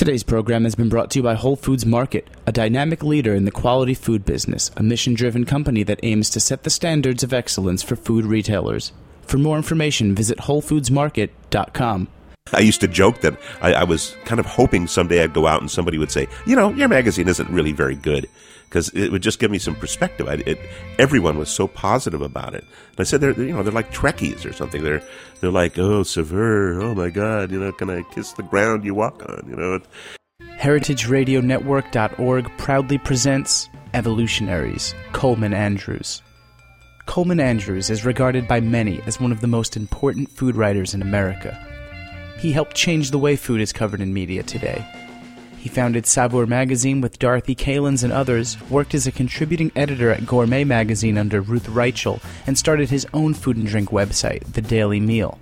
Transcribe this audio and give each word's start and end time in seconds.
Today's 0.00 0.22
program 0.22 0.64
has 0.64 0.74
been 0.74 0.88
brought 0.88 1.10
to 1.10 1.18
you 1.18 1.22
by 1.22 1.34
Whole 1.34 1.56
Foods 1.56 1.84
Market, 1.84 2.26
a 2.46 2.52
dynamic 2.52 3.02
leader 3.02 3.34
in 3.34 3.44
the 3.44 3.50
quality 3.50 3.92
food 3.92 4.24
business, 4.24 4.70
a 4.78 4.82
mission 4.82 5.12
driven 5.12 5.44
company 5.44 5.82
that 5.82 6.00
aims 6.02 6.30
to 6.30 6.40
set 6.40 6.62
the 6.62 6.70
standards 6.70 7.22
of 7.22 7.34
excellence 7.34 7.82
for 7.82 7.96
food 7.96 8.24
retailers. 8.24 8.92
For 9.26 9.36
more 9.36 9.58
information, 9.58 10.14
visit 10.14 10.38
WholeFoodsMarket.com. 10.38 12.08
I 12.54 12.60
used 12.60 12.80
to 12.80 12.88
joke 12.88 13.20
that 13.20 13.38
I, 13.60 13.74
I, 13.74 13.84
was 13.84 14.16
kind 14.24 14.40
of 14.40 14.46
hoping 14.46 14.86
someday 14.86 15.22
I'd 15.22 15.34
go 15.34 15.46
out 15.46 15.60
and 15.60 15.70
somebody 15.70 15.98
would 15.98 16.10
say, 16.10 16.28
you 16.46 16.56
know, 16.56 16.70
your 16.70 16.88
magazine 16.88 17.28
isn't 17.28 17.50
really 17.50 17.72
very 17.72 17.94
good. 17.94 18.26
Because 18.70 18.88
it 18.90 19.10
would 19.10 19.22
just 19.22 19.40
give 19.40 19.50
me 19.50 19.58
some 19.58 19.74
perspective. 19.74 20.28
I, 20.28 20.34
it, 20.46 20.60
everyone 20.96 21.36
was 21.38 21.50
so 21.50 21.66
positive 21.66 22.22
about 22.22 22.54
it. 22.54 22.62
And 22.62 23.00
I 23.00 23.02
said, 23.02 23.20
they're, 23.20 23.32
you 23.32 23.52
know, 23.52 23.64
they're 23.64 23.72
like 23.72 23.92
Trekkies 23.92 24.48
or 24.48 24.52
something. 24.52 24.84
They're, 24.84 25.02
they're 25.40 25.50
like, 25.50 25.76
oh, 25.76 26.04
Saveur, 26.04 26.80
oh 26.80 26.94
my 26.94 27.10
God, 27.10 27.50
you 27.50 27.58
know, 27.58 27.72
can 27.72 27.90
I 27.90 28.02
kiss 28.14 28.30
the 28.32 28.44
ground 28.44 28.84
you 28.84 28.94
walk 28.94 29.28
on? 29.28 29.44
You 29.48 29.56
know. 29.56 29.80
HeritageRadioNetwork.org 30.60 32.58
proudly 32.58 32.98
presents 32.98 33.68
Evolutionaries, 33.92 34.94
Colman 35.12 35.52
Andrews. 35.52 36.22
Colman 37.06 37.40
Andrews 37.40 37.90
is 37.90 38.04
regarded 38.04 38.46
by 38.46 38.60
many 38.60 39.02
as 39.02 39.20
one 39.20 39.32
of 39.32 39.40
the 39.40 39.48
most 39.48 39.76
important 39.76 40.30
food 40.30 40.54
writers 40.54 40.94
in 40.94 41.02
America. 41.02 41.58
He 42.38 42.52
helped 42.52 42.76
change 42.76 43.10
the 43.10 43.18
way 43.18 43.34
food 43.34 43.60
is 43.60 43.72
covered 43.72 44.00
in 44.00 44.14
media 44.14 44.44
today. 44.44 44.86
He 45.60 45.68
founded 45.68 46.06
Saveur 46.06 46.46
magazine 46.46 47.02
with 47.02 47.18
Dorothy 47.18 47.54
Kalins 47.54 48.02
and 48.02 48.14
others, 48.14 48.56
worked 48.70 48.94
as 48.94 49.06
a 49.06 49.12
contributing 49.12 49.70
editor 49.76 50.10
at 50.10 50.24
Gourmet 50.24 50.64
magazine 50.64 51.18
under 51.18 51.42
Ruth 51.42 51.66
Reichl, 51.66 52.22
and 52.46 52.56
started 52.56 52.88
his 52.88 53.06
own 53.12 53.34
food 53.34 53.58
and 53.58 53.66
drink 53.66 53.90
website, 53.90 54.54
The 54.54 54.62
Daily 54.62 55.00
Meal. 55.00 55.38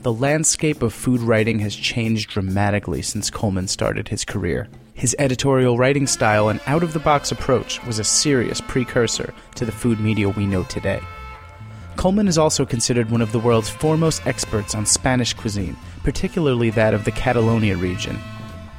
The 0.00 0.14
landscape 0.14 0.80
of 0.80 0.94
food 0.94 1.20
writing 1.20 1.58
has 1.58 1.76
changed 1.76 2.30
dramatically 2.30 3.02
since 3.02 3.28
Colman 3.28 3.68
started 3.68 4.08
his 4.08 4.24
career. 4.24 4.66
His 4.94 5.14
editorial 5.18 5.76
writing 5.76 6.06
style 6.06 6.48
and 6.48 6.58
out 6.66 6.82
of 6.82 6.94
the 6.94 6.98
box 6.98 7.30
approach 7.30 7.84
was 7.84 7.98
a 7.98 8.04
serious 8.04 8.62
precursor 8.62 9.34
to 9.56 9.66
the 9.66 9.72
food 9.72 10.00
media 10.00 10.30
we 10.30 10.46
know 10.46 10.62
today. 10.62 11.02
Coleman 11.96 12.28
is 12.28 12.38
also 12.38 12.64
considered 12.64 13.10
one 13.10 13.20
of 13.20 13.32
the 13.32 13.40
world's 13.40 13.68
foremost 13.68 14.26
experts 14.26 14.74
on 14.74 14.86
Spanish 14.86 15.34
cuisine, 15.34 15.76
particularly 16.02 16.70
that 16.70 16.94
of 16.94 17.04
the 17.04 17.12
Catalonia 17.12 17.76
region. 17.76 18.18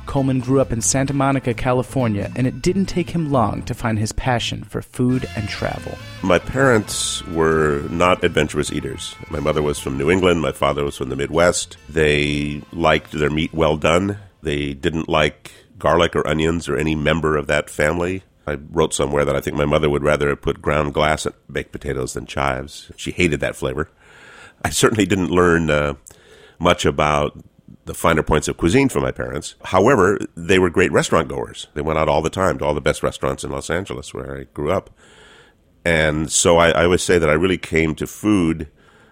Colman 0.06 0.40
grew 0.40 0.60
up 0.62 0.72
in 0.72 0.82
Santa 0.82 1.14
Monica, 1.14 1.54
California, 1.54 2.32
and 2.36 2.48
it 2.48 2.62
didn't 2.62 2.86
take 2.86 3.10
him 3.10 3.32
long 3.32 3.64
to 3.64 3.74
find 3.74 4.00
his 4.00 4.12
passion 4.12 4.64
for 4.64 4.82
food 4.82 5.28
and 5.36 5.50
travel. 5.50 5.98
My 6.22 6.40
parents 6.40 7.26
were 7.28 7.82
not 7.90 8.24
adventurous 8.24 8.72
eaters. 8.72 9.16
My 9.30 9.40
mother 9.40 9.62
was 9.62 9.80
from 9.80 9.98
New 9.98 10.10
England, 10.10 10.42
my 10.42 10.52
father 10.52 10.84
was 10.84 10.98
from 10.98 11.10
the 11.10 11.16
Midwest. 11.16 11.78
They 11.90 12.62
liked 12.72 13.12
their 13.12 13.30
meat 13.30 13.54
well 13.54 13.78
done. 13.78 14.18
They 14.42 14.74
didn't 14.74 15.10
like 15.10 15.52
garlic 15.78 16.16
or 16.16 16.28
onions 16.28 16.70
or 16.70 16.78
any 16.78 16.96
member 16.96 17.36
of 17.36 17.48
that 17.48 17.70
family. 17.70 18.24
I 18.48 18.54
wrote 18.54 18.94
somewhere 18.94 19.26
that 19.26 19.36
I 19.36 19.42
think 19.42 19.58
my 19.58 19.66
mother 19.66 19.90
would 19.90 20.04
rather 20.04 20.36
put 20.36 20.62
ground 20.62 20.94
glass 20.94 21.26
at 21.26 21.34
baked 21.52 21.72
potatoes 21.72 22.14
than 22.14 22.26
chives. 22.26 22.92
She 22.96 23.12
hated 23.12 23.40
that 23.40 23.56
flavor. 23.56 23.90
I 24.64 24.70
certainly 24.70 25.06
didn't 25.06 25.32
learn 25.32 25.70
uh, 25.70 25.96
much 26.60 26.86
about 26.86 27.38
the 27.86 27.94
finer 27.94 28.24
points 28.24 28.48
of 28.48 28.58
cuisine 28.58 28.90
from 28.90 29.04
my 29.04 29.12
parents. 29.12 29.56
However, 29.66 30.20
they 30.36 30.60
were 30.60 30.70
great 30.70 30.92
restaurant 30.92 31.28
goers. 31.28 31.68
They 31.74 31.82
went 31.82 32.00
out 32.00 32.10
all 32.10 32.22
the 32.22 32.30
time 32.30 32.58
to 32.60 32.66
all 32.66 32.74
the 32.74 32.82
best 32.82 33.04
restaurants 33.04 33.44
in 33.44 33.52
Los 33.52 33.70
Angeles, 33.70 34.14
where 34.14 34.38
I 34.38 34.44
grew 34.54 34.72
up. 34.72 34.90
And 35.84 36.32
so 36.32 36.58
I, 36.58 36.70
I 36.70 36.84
always 36.86 37.04
say 37.04 37.20
that 37.20 37.30
I 37.30 37.34
really 37.34 37.58
came 37.58 37.96
to 37.96 38.08
food 38.08 38.70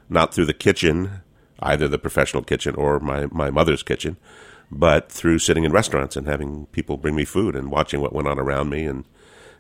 not 0.10 0.34
through 0.34 0.46
the 0.46 0.54
kitchen, 0.54 1.22
either 1.60 1.88
the 1.88 2.00
professional 2.00 2.44
kitchen 2.44 2.76
or 2.76 3.00
my, 3.00 3.28
my 3.28 3.50
mother's 3.50 3.84
kitchen, 3.84 4.18
but 4.72 5.12
through 5.12 5.40
sitting 5.40 5.64
in 5.64 5.72
restaurants 5.72 6.16
and 6.16 6.28
having 6.28 6.66
people 6.68 6.98
bring 6.98 7.16
me 7.16 7.26
food 7.26 7.56
and 7.56 7.72
watching 7.72 8.02
what 8.02 8.14
went 8.14 8.28
on 8.28 8.40
around 8.40 8.70
me 8.70 8.86
and 8.86 9.06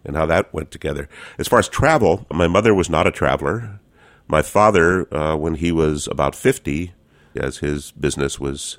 and 0.05 0.17
how 0.17 0.25
that 0.25 0.53
went 0.53 0.69
together. 0.69 1.07
As 1.37 1.47
far 1.47 1.59
as 1.59 1.69
travel, 1.69 2.25
my 2.29 2.45
mother 2.45 2.73
was 2.73 2.89
not 2.89 3.07
a 3.07 3.11
traveler. 3.11 3.79
My 4.27 4.41
father, 4.41 5.07
uh, 5.15 5.37
when 5.37 5.55
he 5.55 5.71
was 5.71 6.07
about 6.07 6.35
50, 6.35 6.93
as 7.35 7.59
his 7.59 7.91
business 7.91 8.39
was 8.39 8.77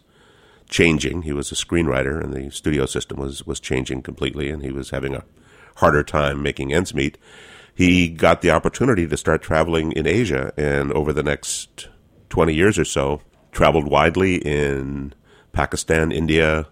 changing, 0.69 1.23
he 1.23 1.33
was 1.33 1.53
a 1.53 1.55
screenwriter 1.55 2.23
and 2.23 2.33
the 2.33 2.51
studio 2.51 2.87
system 2.87 3.19
was, 3.19 3.47
was 3.47 3.61
changing 3.61 4.03
completely 4.03 4.51
and 4.51 4.63
he 4.63 4.71
was 4.71 4.91
having 4.91 5.15
a 5.15 5.25
harder 5.77 6.03
time 6.03 6.43
making 6.43 6.73
ends 6.73 6.95
meet. 6.95 7.19
He 7.75 8.09
got 8.09 8.41
the 8.41 8.51
opportunity 8.51 9.07
to 9.07 9.17
start 9.17 9.43
traveling 9.43 9.93
in 9.93 10.07
Asia 10.07 10.53
and 10.57 10.93
over 10.93 11.13
the 11.13 11.23
next 11.23 11.89
20 12.31 12.55
years 12.55 12.79
or 12.79 12.85
so, 12.85 13.21
traveled 13.53 13.89
widely 13.89 14.37
in 14.37 15.13
Pakistan, 15.53 16.13
India, 16.13 16.67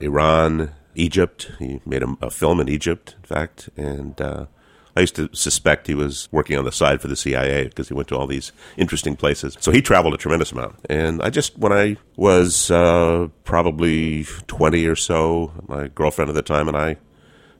Iran, 0.00 0.72
Egypt. 0.94 1.50
He 1.58 1.80
made 1.86 2.02
a, 2.02 2.16
a 2.20 2.30
film 2.30 2.60
in 2.60 2.68
Egypt, 2.68 3.14
in 3.16 3.22
fact, 3.22 3.68
and 3.76 4.20
uh, 4.20 4.46
I 4.96 5.00
used 5.00 5.14
to 5.16 5.28
suspect 5.34 5.86
he 5.86 5.94
was 5.94 6.26
working 6.32 6.56
on 6.56 6.64
the 6.64 6.72
side 6.72 7.02
for 7.02 7.08
the 7.08 7.16
CIA 7.16 7.64
because 7.64 7.88
he 7.88 7.94
went 7.94 8.08
to 8.08 8.16
all 8.16 8.26
these 8.26 8.50
interesting 8.78 9.14
places. 9.14 9.56
So 9.60 9.70
he 9.70 9.82
traveled 9.82 10.14
a 10.14 10.16
tremendous 10.16 10.52
amount. 10.52 10.76
And 10.88 11.20
I 11.20 11.28
just, 11.28 11.56
when 11.58 11.72
I 11.72 11.98
was 12.16 12.70
uh, 12.70 13.28
probably 13.44 14.24
20 14.46 14.86
or 14.86 14.96
so, 14.96 15.52
my 15.68 15.88
girlfriend 15.88 16.30
at 16.30 16.34
the 16.34 16.42
time 16.42 16.66
and 16.66 16.76
I, 16.76 16.96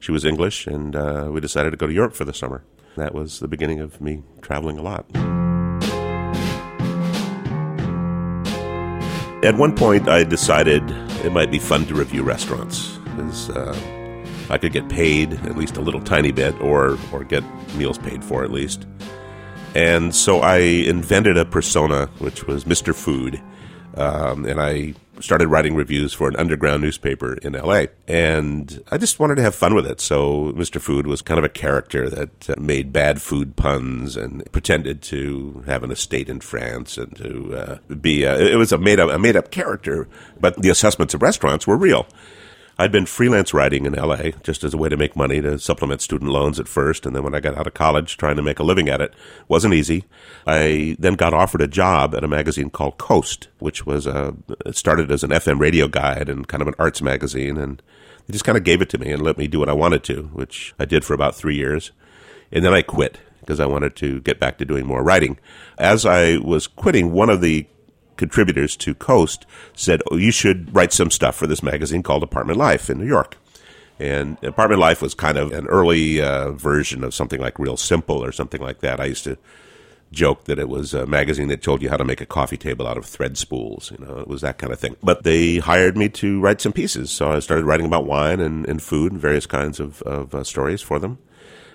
she 0.01 0.13
was 0.13 0.25
English, 0.25 0.67
and 0.67 0.95
uh, 0.95 1.29
we 1.31 1.41
decided 1.41 1.71
to 1.71 1.77
go 1.77 1.87
to 1.87 1.93
Europe 1.93 2.15
for 2.15 2.25
the 2.25 2.35
summer. 2.35 2.63
That 2.97 3.15
was 3.15 3.41
the 3.41 3.49
beginning 3.49 3.81
of 3.81 4.01
me 4.01 4.23
traveling 4.41 4.79
a 4.79 4.83
lot. 4.83 5.05
At 9.45 9.57
one 9.57 9.77
point, 9.77 10.09
I 10.09 10.25
decided 10.25 10.83
it 11.25 11.33
might 11.33 11.51
be 11.51 11.59
fun 11.59 11.85
to 11.87 11.95
review 11.95 12.23
restaurants 12.23 12.97
because 13.05 13.51
uh, 13.51 13.96
I 14.51 14.59
could 14.59 14.73
get 14.73 14.89
paid 14.89 15.33
at 15.33 15.57
least 15.57 15.77
a 15.77 15.81
little 15.81 16.01
tiny 16.01 16.33
bit, 16.33 16.59
or 16.61 16.99
or 17.12 17.25
get 17.25 17.45
meals 17.77 17.99
paid 17.99 18.25
for 18.25 18.45
at 18.45 18.51
least. 18.51 18.87
And 19.75 20.15
so 20.15 20.41
I 20.41 20.59
invented 20.59 21.37
a 21.37 21.45
persona, 21.45 22.07
which 22.19 22.47
was 22.47 22.65
Mr. 22.65 22.95
Food, 22.95 23.43
um, 23.95 24.47
and 24.47 24.61
I 24.61 24.95
started 25.21 25.49
writing 25.49 25.75
reviews 25.75 26.12
for 26.12 26.29
an 26.29 26.37
underground 26.37 26.83
newspaper 26.83 27.34
in 27.34 27.55
LA. 27.55 27.84
And 28.07 28.83
I 28.91 28.99
just 28.99 29.19
wanted 29.19 29.37
to 29.37 29.43
have 29.43 29.55
fun 29.55 29.75
with 29.75 29.87
it. 29.87 30.01
So 30.01 30.53
Mr. 30.57 30.81
Food 30.81 31.07
was 31.07 31.23
kind 31.23 31.39
of 31.39 31.45
a 31.45 31.49
character 31.49 32.09
that 32.11 32.59
made 32.61 32.93
bad 32.93 33.23
food 33.23 33.57
puns 33.57 34.17
and 34.17 34.51
pretended 34.53 35.03
to 35.03 35.63
have 35.67 35.83
an 35.83 35.91
estate 35.91 36.28
in 36.28 36.41
France 36.41 36.99
and 36.99 37.17
to 37.17 37.57
uh, 37.57 37.95
be. 37.95 38.25
A, 38.25 38.39
it 38.39 38.57
was 38.57 38.73
a 38.73 38.78
made 38.78 39.01
up 39.01 39.11
a 39.11 39.19
made 39.19 39.37
up 39.37 39.51
character, 39.51 40.09
but 40.41 40.61
the 40.61 40.71
assessments 40.71 41.15
of 41.15 41.23
restaurants 41.23 41.67
were 41.67 41.77
real. 41.77 42.07
I'd 42.79 42.93
been 42.93 43.07
freelance 43.07 43.55
writing 43.55 43.87
in 43.87 43.95
LA 43.95 44.33
just 44.43 44.63
as 44.63 44.75
a 44.75 44.77
way 44.77 44.91
to 44.91 44.99
make 44.99 45.17
money 45.17 45.41
to 45.41 45.59
supplement 45.59 46.03
student 46.03 46.31
loans 46.31 46.61
at 46.61 46.69
first. 46.69 47.07
And 47.07 47.17
then 47.17 47.23
when 47.23 47.35
I 47.35 47.41
got 47.41 47.57
out 47.57 47.67
of 47.67 47.73
college, 47.73 48.19
trying 48.19 48.37
to 48.37 48.43
make 48.43 48.59
a 48.59 48.63
living 48.63 48.89
at 48.89 49.01
it 49.01 49.15
wasn't 49.49 49.73
easy. 49.73 50.05
I 50.47 50.95
then 50.99 51.15
got 51.15 51.33
offered 51.33 51.63
a 51.63 51.69
job 51.69 52.15
at 52.15 52.23
a 52.23 52.29
magazine 52.29 52.69
called 52.69 52.99
Coast, 52.99 53.49
which 53.61 53.87
was 53.87 54.07
a, 54.07 54.35
it 54.67 54.77
started 54.77 55.11
as 55.11 55.25
an 55.25 55.31
FM 55.31 55.59
radio 55.59 55.89
guide 55.89 56.29
and 56.29 56.47
kind 56.47 56.61
of 56.61 56.69
an 56.69 56.75
arts 56.79 57.01
magazine. 57.01 57.57
And 57.57 57.81
they 58.27 58.33
just 58.33 58.45
kind 58.45 58.59
of 58.59 58.65
gave 58.65 58.83
it 58.83 58.91
to 58.91 58.99
me 58.99 59.11
and 59.11 59.23
let 59.23 59.39
me 59.39 59.47
do 59.47 59.59
what 59.59 59.71
I 59.71 59.75
wanted 59.75 60.05
to, 60.05 60.25
which 60.35 60.75
I 60.79 60.85
did 60.85 61.03
for 61.03 61.15
about 61.15 61.35
three 61.35 61.57
years. 61.57 61.93
And 62.53 62.63
then 62.63 62.75
I 62.75 62.83
quit 62.83 63.19
because 63.41 63.59
I 63.59 63.67
wanted 63.67 63.97
to 63.97 64.21
get 64.21 64.39
back 64.39 64.59
to 64.59 64.67
doing 64.67 64.85
more 64.85 65.03
writing. 65.03 65.39
As 65.79 66.05
I 66.05 66.37
was 66.37 66.67
quitting, 66.67 67.13
one 67.13 67.31
of 67.31 67.41
the 67.41 67.67
contributors 68.16 68.77
to 68.77 68.94
Coast 68.94 69.47
said, 69.75 70.03
oh, 70.10 70.16
you 70.16 70.31
should 70.31 70.75
write 70.75 70.93
some 70.93 71.10
stuff 71.10 71.37
for 71.37 71.47
this 71.47 71.62
magazine 71.62 72.03
called 72.03 72.22
Apartment 72.22 72.59
Life 72.59 72.91
in 72.91 72.99
New 72.99 73.06
York. 73.06 73.37
And 73.99 74.43
Apartment 74.43 74.81
Life 74.81 75.00
was 75.00 75.15
kind 75.15 75.38
of 75.38 75.53
an 75.53 75.66
early 75.66 76.21
uh, 76.21 76.53
version 76.53 77.03
of 77.03 77.15
something 77.15 77.41
like 77.41 77.59
Real 77.59 77.77
Simple 77.77 78.22
or 78.22 78.32
something 78.32 78.60
like 78.60 78.81
that. 78.81 79.00
I 79.00 79.06
used 79.06 79.25
to 79.25 79.38
joke 80.12 80.44
that 80.44 80.59
it 80.59 80.69
was 80.69 80.94
a 80.94 81.06
magazine 81.06 81.49
that 81.49 81.62
told 81.62 81.82
you 81.82 81.88
how 81.88 81.97
to 81.97 82.04
make 82.04 82.21
a 82.21 82.27
coffee 82.27 82.56
table 82.56 82.87
out 82.87 82.97
of 82.97 83.06
thread 83.06 83.37
spools. 83.37 83.91
You 83.91 84.04
know, 84.04 84.19
it 84.19 84.28
was 84.28 84.41
that 84.43 84.59
kind 84.59 84.72
of 84.72 84.78
thing. 84.78 84.97
But 85.03 85.25
they 85.25 85.59
hired 85.59 85.97
me 85.97 86.09
to 86.10 86.41
write 86.41 86.60
some 86.60 86.72
pieces. 86.72 87.10
So 87.10 87.33
I 87.33 87.38
started 87.41 87.65
writing 87.65 87.87
about 87.87 88.06
wine 88.06 88.41
and, 88.41 88.66
and 88.69 88.83
food 88.83 89.12
and 89.12 89.21
various 89.21 89.47
kinds 89.47 89.80
of, 89.80 90.03
of 90.03 90.34
uh, 90.34 90.45
stories 90.45 90.83
for 90.83 90.98
them. 90.98 91.19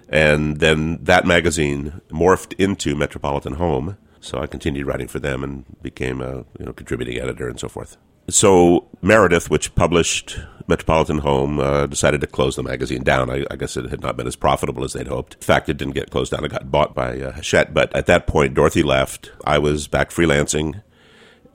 And 0.07 0.59
then 0.59 1.03
that 1.03 1.25
magazine 1.25 2.01
morphed 2.09 2.53
into 2.59 2.95
Metropolitan 2.95 3.53
Home 3.53 3.97
so 4.21 4.39
I 4.39 4.47
continued 4.47 4.87
writing 4.87 5.07
for 5.07 5.19
them 5.19 5.43
and 5.43 5.65
became 5.81 6.21
a 6.21 6.45
you 6.57 6.65
know 6.65 6.73
contributing 6.73 7.19
editor 7.19 7.49
and 7.49 7.59
so 7.59 7.67
forth. 7.67 7.97
So 8.29 8.87
Meredith, 9.01 9.49
which 9.49 9.73
published 9.75 10.39
Metropolitan 10.67 11.17
Home, 11.17 11.59
uh, 11.59 11.87
decided 11.87 12.21
to 12.21 12.27
close 12.27 12.55
the 12.55 12.63
magazine 12.63 13.03
down. 13.03 13.29
I, 13.29 13.45
I, 13.51 13.55
guess 13.55 13.75
it 13.75 13.89
had 13.89 13.99
not 13.99 14.15
been 14.15 14.27
as 14.27 14.35
profitable 14.35 14.83
as 14.83 14.93
they'd 14.93 15.07
hoped. 15.07 15.33
In 15.33 15.41
fact, 15.41 15.67
it 15.67 15.77
didn't 15.77 15.95
get 15.95 16.11
closed 16.11 16.31
down; 16.31 16.45
it 16.45 16.51
got 16.51 16.71
bought 16.71 16.95
by 16.95 17.19
uh, 17.19 17.31
Hachette. 17.33 17.73
But 17.73 17.93
at 17.95 18.05
that 18.05 18.27
point, 18.27 18.53
Dorothy 18.53 18.83
left. 18.83 19.31
I 19.45 19.57
was 19.57 19.87
back 19.87 20.11
freelancing, 20.11 20.81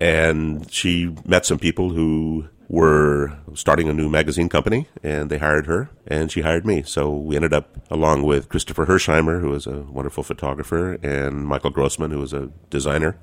and 0.00 0.70
she 0.70 1.14
met 1.24 1.46
some 1.46 1.58
people 1.58 1.90
who 1.90 2.48
were 2.68 3.32
starting 3.54 3.88
a 3.88 3.92
new 3.92 4.08
magazine 4.08 4.48
company 4.48 4.88
and 5.02 5.30
they 5.30 5.38
hired 5.38 5.66
her 5.66 5.88
and 6.06 6.30
she 6.32 6.40
hired 6.40 6.66
me. 6.66 6.82
So 6.82 7.10
we 7.10 7.36
ended 7.36 7.52
up, 7.52 7.76
along 7.90 8.24
with 8.24 8.48
Christopher 8.48 8.86
Hirsheimer, 8.86 9.40
who 9.40 9.50
was 9.50 9.66
a 9.66 9.82
wonderful 9.82 10.22
photographer, 10.22 10.94
and 11.02 11.46
Michael 11.46 11.70
Grossman, 11.70 12.10
who 12.10 12.18
was 12.18 12.32
a 12.32 12.50
designer, 12.70 13.16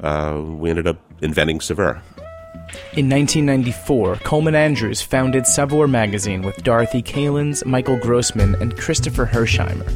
uh, 0.00 0.40
we 0.44 0.70
ended 0.70 0.86
up 0.86 1.00
inventing 1.20 1.60
Saveur. 1.60 2.02
In 2.92 3.08
1994, 3.08 4.16
Colman 4.16 4.54
Andrews 4.54 5.00
founded 5.00 5.46
Saveur 5.46 5.88
magazine 5.88 6.42
with 6.42 6.62
Dorothy 6.62 7.02
Kalins, 7.02 7.64
Michael 7.64 7.98
Grossman, 7.98 8.54
and 8.56 8.76
Christopher 8.76 9.26
Hirsheimer. 9.26 9.90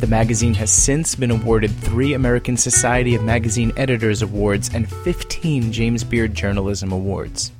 The 0.00 0.06
magazine 0.06 0.54
has 0.54 0.70
since 0.70 1.14
been 1.14 1.30
awarded 1.30 1.70
three 1.70 2.12
American 2.12 2.56
Society 2.56 3.14
of 3.14 3.22
Magazine 3.22 3.72
Editors 3.76 4.20
Awards 4.20 4.70
and 4.74 4.90
15 4.90 5.72
James 5.72 6.04
Beard 6.04 6.34
Journalism 6.34 6.92
Awards. 6.92 7.52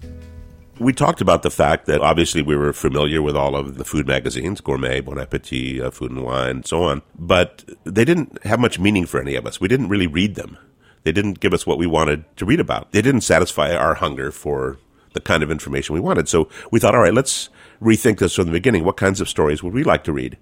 We 0.82 0.92
talked 0.92 1.20
about 1.20 1.42
the 1.42 1.50
fact 1.50 1.86
that 1.86 2.00
obviously 2.00 2.42
we 2.42 2.56
were 2.56 2.72
familiar 2.72 3.22
with 3.22 3.36
all 3.36 3.54
of 3.54 3.78
the 3.78 3.84
food 3.84 4.04
magazines, 4.04 4.60
Gourmet, 4.60 5.00
Bon 5.00 5.16
Appetit, 5.16 5.80
uh, 5.80 5.90
Food 5.92 6.10
and 6.10 6.24
Wine, 6.24 6.50
and 6.50 6.66
so 6.66 6.82
on, 6.82 7.02
but 7.16 7.64
they 7.84 8.04
didn't 8.04 8.44
have 8.44 8.58
much 8.58 8.80
meaning 8.80 9.06
for 9.06 9.20
any 9.20 9.36
of 9.36 9.46
us. 9.46 9.60
We 9.60 9.68
didn't 9.68 9.88
really 9.88 10.08
read 10.08 10.34
them. 10.34 10.58
They 11.04 11.12
didn't 11.12 11.38
give 11.38 11.54
us 11.54 11.66
what 11.66 11.78
we 11.78 11.86
wanted 11.86 12.24
to 12.36 12.44
read 12.44 12.58
about. 12.58 12.90
They 12.90 13.00
didn't 13.00 13.20
satisfy 13.20 13.72
our 13.74 13.94
hunger 13.94 14.32
for 14.32 14.78
the 15.12 15.20
kind 15.20 15.44
of 15.44 15.52
information 15.52 15.94
we 15.94 16.00
wanted. 16.00 16.28
So 16.28 16.48
we 16.72 16.80
thought, 16.80 16.96
all 16.96 17.02
right, 17.02 17.14
let's 17.14 17.48
rethink 17.80 18.18
this 18.18 18.34
from 18.34 18.46
the 18.46 18.52
beginning. 18.52 18.84
What 18.84 18.96
kinds 18.96 19.20
of 19.20 19.28
stories 19.28 19.62
would 19.62 19.74
we 19.74 19.84
like 19.84 20.02
to 20.04 20.12
read? 20.12 20.36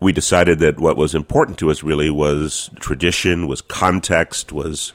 we 0.00 0.12
decided 0.12 0.58
that 0.60 0.78
what 0.78 0.96
was 0.96 1.14
important 1.14 1.58
to 1.58 1.70
us 1.70 1.82
really 1.82 2.10
was 2.10 2.70
tradition, 2.78 3.48
was 3.48 3.60
context, 3.60 4.52
was 4.52 4.92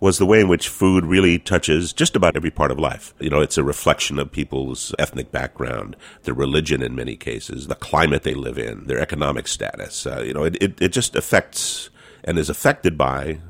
was 0.00 0.16
the 0.16 0.26
way 0.26 0.40
in 0.40 0.48
which 0.48 0.68
food 0.68 1.04
really 1.04 1.38
touches 1.38 1.92
just 1.92 2.16
about 2.16 2.34
every 2.34 2.50
part 2.50 2.70
of 2.70 2.78
life. 2.78 3.12
You 3.20 3.28
know, 3.28 3.42
it's 3.42 3.58
a 3.58 3.62
reflection 3.62 4.18
of 4.18 4.32
people's 4.32 4.94
ethnic 4.98 5.30
background, 5.30 5.94
their 6.22 6.34
religion 6.34 6.82
in 6.82 6.94
many 6.94 7.16
cases, 7.16 7.66
the 7.66 7.74
climate 7.74 8.22
they 8.22 8.34
live 8.34 8.58
in, 8.58 8.86
their 8.86 8.98
economic 8.98 9.46
status. 9.46 10.06
Uh, 10.06 10.22
you 10.22 10.32
know, 10.32 10.44
it, 10.44 10.56
it, 10.62 10.80
it 10.80 10.88
just 10.88 11.14
affects 11.14 11.90
and 12.24 12.38
is 12.38 12.48
affected 12.48 12.96
by 12.96 13.40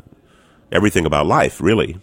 everything 0.72 1.06
about 1.06 1.26
life, 1.26 1.60
really. 1.60 1.98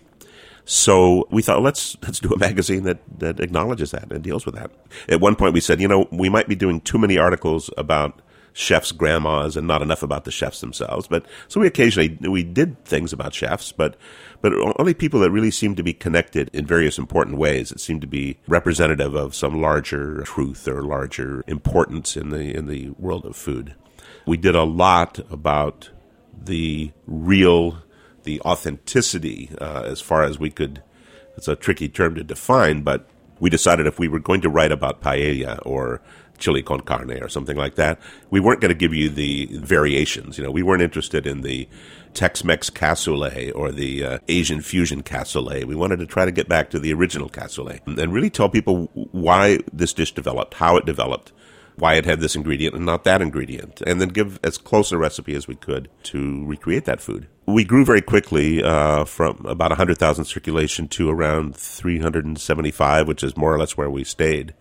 So 0.64 1.28
we 1.30 1.42
thought, 1.42 1.62
let's 1.62 1.96
let's 2.04 2.20
do 2.20 2.30
a 2.30 2.38
magazine 2.38 2.84
that, 2.84 3.00
that 3.20 3.40
acknowledges 3.40 3.92
that 3.92 4.12
and 4.12 4.24
deals 4.24 4.46
with 4.46 4.56
that. 4.56 4.72
At 5.08 5.22
one 5.22 5.36
point, 5.36 5.54
we 5.54 5.62
said, 5.62 5.82
you 5.82 5.88
know, 5.88 6.08
we 6.12 6.30
might 6.30 6.48
be 6.48 6.56
doing 6.56 6.82
too 6.82 6.98
many 6.98 7.18
articles 7.18 7.70
about 7.78 8.22
chefs' 8.57 8.92
grandmas 8.92 9.56
and 9.56 9.68
not 9.68 9.83
enough 9.83 10.01
about 10.01 10.25
the 10.25 10.31
chefs 10.31 10.62
themselves. 10.62 11.07
But 11.07 11.25
so 11.48 11.59
we 11.59 11.68
occasionally 11.68 12.18
we 12.27 12.44
did 12.44 12.83
things 12.86 13.13
about 13.13 13.33
chefs, 13.33 13.71
but 13.71 13.95
but 14.42 14.51
only 14.80 14.94
people 14.94 15.19
that 15.19 15.31
really 15.31 15.51
seemed 15.51 15.77
to 15.77 15.83
be 15.83 15.94
connected 15.94 16.50
in 16.54 16.65
various 16.65 16.98
important 16.98 17.38
ways. 17.38 17.71
It 17.71 17.80
seemed 17.80 18.01
to 18.01 18.07
be 18.07 18.39
representative 18.48 19.13
of 19.13 19.36
some 19.36 19.62
larger 19.62 20.24
truth 20.24 20.68
or 20.68 20.81
larger 20.81 21.44
importance 21.48 22.18
in 22.18 22.30
the 22.30 22.56
in 22.56 22.65
the 22.65 22.89
world 22.98 23.25
of 23.25 23.36
food. 23.36 23.75
We 24.25 24.38
did 24.38 24.56
a 24.56 24.63
lot 24.63 25.19
about 25.31 25.92
the 26.36 26.92
real, 27.06 27.83
the 28.24 28.42
authenticity, 28.42 29.51
uh, 29.62 29.83
as 29.83 30.01
far 30.01 30.24
as 30.24 30.39
we 30.39 30.50
could. 30.50 30.81
It's 31.38 31.48
a 31.48 31.56
tricky 31.56 31.88
term 31.88 32.15
to 32.15 32.24
define, 32.24 32.81
but 32.81 33.07
we 33.39 33.51
decided 33.51 33.86
if 33.86 34.00
we 34.00 34.07
were 34.07 34.19
going 34.19 34.42
to 34.42 34.50
write 34.50 34.71
about 34.71 35.01
paella 35.01 35.60
or 35.63 36.01
chili 36.38 36.62
con 36.62 36.81
carne 36.81 37.22
or 37.22 37.30
something 37.30 37.57
like 37.57 37.75
that. 37.75 38.00
We 38.30 38.39
weren't 38.39 38.62
going 38.62 38.74
to 38.74 38.78
give 38.78 38.94
you 38.94 39.10
the 39.10 39.48
variations. 39.54 40.38
You 40.38 40.44
know, 40.44 40.51
we 40.51 40.63
weren't 40.63 40.81
interested 40.81 41.28
in 41.28 41.42
the 41.42 41.68
Tex-Mex 42.13 42.69
cassoulet 42.69 43.51
or 43.54 43.72
the 43.72 44.04
uh, 44.04 44.19
Asian 44.28 44.62
fusion 44.62 45.04
cassoulet. 45.04 45.66
We 45.66 45.75
wanted 45.75 46.00
to 46.00 46.06
try 46.06 46.25
to 46.25 46.31
get 46.31 46.50
back 46.50 46.69
to 46.72 46.80
the 46.80 46.94
original 46.94 47.30
cassoulet 47.30 47.86
and 47.86 48.13
really 48.13 48.30
tell 48.30 48.50
people 48.50 48.89
why 48.94 49.60
this 49.72 49.94
dish 49.94 50.13
developed, 50.13 50.56
how 50.56 50.78
it 50.78 50.86
developed, 50.86 51.31
why 51.75 51.94
it 51.94 52.06
had 52.06 52.19
this 52.19 52.36
ingredient 52.36 52.75
and 52.75 52.86
not 52.86 53.04
that 53.04 53.22
ingredient, 53.22 53.81
and 53.86 54.01
then 54.01 54.10
give 54.10 54.39
as 54.44 54.57
close 54.57 54.92
a 54.92 54.98
recipe 54.98 55.36
as 55.36 55.48
we 55.48 55.56
could 55.56 55.89
to 56.04 56.44
recreate 56.45 56.86
that 56.86 57.01
food. 57.01 57.28
We 57.45 57.63
grew 57.63 57.86
very 57.86 58.01
quickly 58.01 58.63
uh, 58.63 59.06
from 59.06 59.45
about 59.45 59.69
100,000 59.69 60.25
circulation 60.25 60.88
to 60.89 61.10
around 61.10 61.56
375, 61.56 63.07
which 63.07 63.24
is 63.24 63.38
more 63.38 63.54
or 63.54 63.60
less 63.60 63.78
where 63.78 63.89
we 63.89 64.04
stayed 64.04 64.54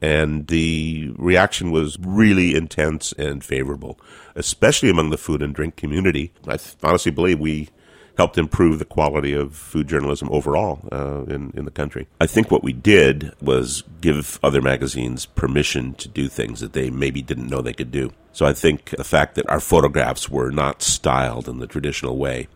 and 0.00 0.46
the 0.48 1.12
reaction 1.16 1.70
was 1.70 1.98
really 2.00 2.54
intense 2.54 3.12
and 3.12 3.42
favorable, 3.42 3.98
especially 4.34 4.90
among 4.90 5.10
the 5.10 5.18
food 5.18 5.42
and 5.42 5.54
drink 5.54 5.76
community. 5.76 6.32
I 6.46 6.58
honestly 6.82 7.12
believe 7.12 7.40
we 7.40 7.70
helped 8.16 8.38
improve 8.38 8.78
the 8.78 8.84
quality 8.84 9.34
of 9.34 9.54
food 9.54 9.88
journalism 9.88 10.28
overall 10.30 10.80
uh, 10.90 11.22
in 11.24 11.52
in 11.56 11.64
the 11.64 11.70
country. 11.70 12.06
I 12.20 12.26
think 12.26 12.50
what 12.50 12.64
we 12.64 12.72
did 12.72 13.32
was 13.40 13.82
give 14.00 14.38
other 14.42 14.62
magazines 14.62 15.26
permission 15.26 15.94
to 15.94 16.08
do 16.08 16.28
things 16.28 16.60
that 16.60 16.72
they 16.72 16.90
maybe 16.90 17.22
didn't 17.22 17.48
know 17.48 17.60
they 17.60 17.72
could 17.72 17.90
do. 17.90 18.12
So 18.32 18.46
I 18.46 18.52
think 18.52 18.90
the 18.90 19.04
fact 19.04 19.34
that 19.34 19.48
our 19.48 19.60
photographs 19.60 20.28
were 20.28 20.50
not 20.50 20.82
styled 20.82 21.48
in 21.48 21.58
the 21.58 21.66
traditional 21.66 22.16
way, 22.16 22.48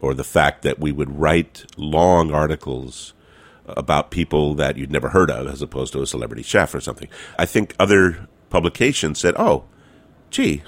or 0.00 0.14
the 0.14 0.24
fact 0.24 0.62
that 0.62 0.78
we 0.78 0.92
would 0.92 1.18
write 1.18 1.64
long 1.76 2.32
articles 2.32 3.12
about 3.76 4.10
people 4.10 4.54
that 4.54 4.76
you'd 4.76 4.92
never 4.92 5.10
heard 5.10 5.30
of 5.30 5.46
as 5.46 5.62
opposed 5.62 5.92
to 5.92 6.02
a 6.02 6.06
celebrity 6.06 6.42
chef 6.42 6.74
or 6.74 6.80
something. 6.80 7.08
I 7.38 7.46
think 7.46 7.74
other 7.78 8.28
publications 8.50 9.18
said, 9.18 9.34
oh, 9.36 9.64
gee, 10.30 10.62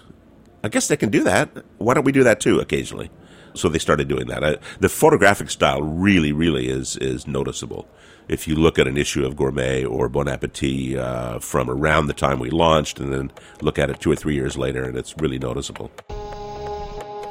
I 0.63 0.69
guess 0.69 0.89
they 0.89 0.97
can 0.97 1.11
do 1.11 1.25
that. 1.25 1.51
Why 1.79 1.95
don't 1.95 2.05
we 2.05 2.13
do 2.13 2.25
that 2.25 2.41
too 2.41 2.61
occasionally? 2.61 3.11
So 3.55 3.69
they 3.69 3.79
started 3.79 4.09
doing 4.09 4.27
that. 4.29 4.45
I, 4.45 4.57
the 4.79 4.89
photographic 4.89 5.51
style 5.51 5.83
really, 5.83 6.33
really 6.33 6.69
is 6.69 6.97
is 6.97 7.27
noticeable. 7.27 7.89
If 8.29 8.47
you 8.47 8.55
look 8.55 8.79
at 8.79 8.87
an 8.87 8.97
issue 8.97 9.27
of 9.27 9.35
Gourmet 9.35 9.85
or 9.85 10.09
Bon 10.09 10.29
Appetit 10.29 10.97
uh, 10.97 11.41
from 11.41 11.69
around 11.69 12.07
the 12.07 12.13
time 12.13 12.39
we 12.39 12.51
launched, 12.51 13.01
and 13.01 13.13
then 13.13 13.33
look 13.61 13.77
at 13.77 13.91
it 13.91 14.01
two 14.01 14.13
or 14.13 14.17
three 14.17 14.35
years 14.35 14.57
later, 14.57 14.85
and 14.85 14.97
it's 14.97 15.17
really 15.19 15.39
noticeable. 15.39 15.91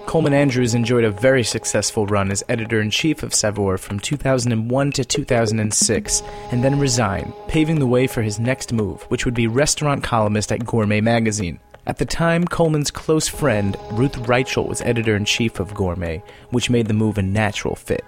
Colman 0.10 0.34
Andrews 0.34 0.74
enjoyed 0.74 1.04
a 1.04 1.12
very 1.12 1.44
successful 1.44 2.08
run 2.08 2.32
as 2.32 2.44
editor 2.50 2.82
in 2.82 2.90
chief 2.90 3.22
of 3.22 3.32
Saveur 3.32 3.78
from 3.78 4.00
2001 4.00 4.92
to 4.94 5.06
2006, 5.06 6.24
and 6.50 6.64
then 6.64 6.80
resigned, 6.80 7.32
paving 7.48 7.78
the 7.78 7.86
way 7.86 8.08
for 8.08 8.24
his 8.24 8.40
next 8.40 8.74
move, 8.74 9.04
which 9.12 9.24
would 9.24 9.36
be 9.36 9.46
restaurant 9.46 10.04
columnist 10.04 10.52
at 10.52 10.66
Gourmet 10.66 11.00
magazine. 11.00 11.60
At 11.86 12.00
the 12.00 12.08
time, 12.08 12.46
Colman's 12.46 12.90
close 12.90 13.28
friend, 13.28 13.78
Ruth 13.92 14.16
Reichl, 14.26 14.68
was 14.68 14.82
editor 14.82 15.16
in 15.16 15.26
chief 15.26 15.60
of 15.60 15.76
Gourmet, 15.76 16.24
which 16.50 16.72
made 16.72 16.88
the 16.88 16.96
move 16.96 17.20
a 17.20 17.22
natural 17.22 17.76
fit. 17.76 18.04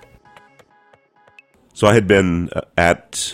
So 1.76 1.86
I 1.86 1.94
had 1.94 2.08
been 2.08 2.50
uh, 2.56 2.62
at 2.80 3.32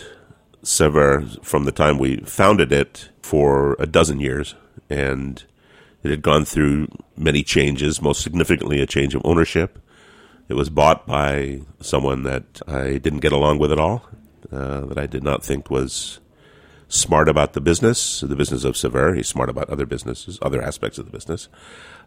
Saveur 0.61 1.21
from 1.41 1.63
the 1.63 1.71
time 1.71 1.99
we 1.99 2.17
founded 2.17 2.73
it 2.73 3.11
for 3.21 3.77
a 3.79 3.85
dozen 3.85 4.19
years, 4.19 4.55
and 4.89 5.45
it 6.07 6.11
had 6.11 6.21
gone 6.21 6.45
through 6.45 6.87
many 7.17 7.43
changes, 7.43 8.01
most 8.01 8.21
significantly 8.21 8.81
a 8.81 8.85
change 8.85 9.13
of 9.13 9.21
ownership. 9.25 9.79
It 10.47 10.53
was 10.53 10.69
bought 10.69 11.05
by 11.05 11.61
someone 11.81 12.23
that 12.23 12.61
I 12.67 12.97
didn't 12.97 13.19
get 13.19 13.33
along 13.33 13.59
with 13.59 13.71
at 13.71 13.79
all, 13.79 14.07
uh, 14.51 14.81
that 14.85 14.97
I 14.97 15.05
did 15.05 15.23
not 15.23 15.43
think 15.43 15.69
was 15.69 16.19
smart 16.87 17.27
about 17.27 17.51
the 17.51 17.59
business, 17.59 18.21
the 18.21 18.35
business 18.35 18.63
of 18.63 18.77
Saveur. 18.77 19.13
He's 19.13 19.27
smart 19.27 19.49
about 19.49 19.69
other 19.69 19.85
businesses, 19.85 20.39
other 20.41 20.61
aspects 20.61 20.97
of 20.97 21.05
the 21.05 21.11
business. 21.11 21.49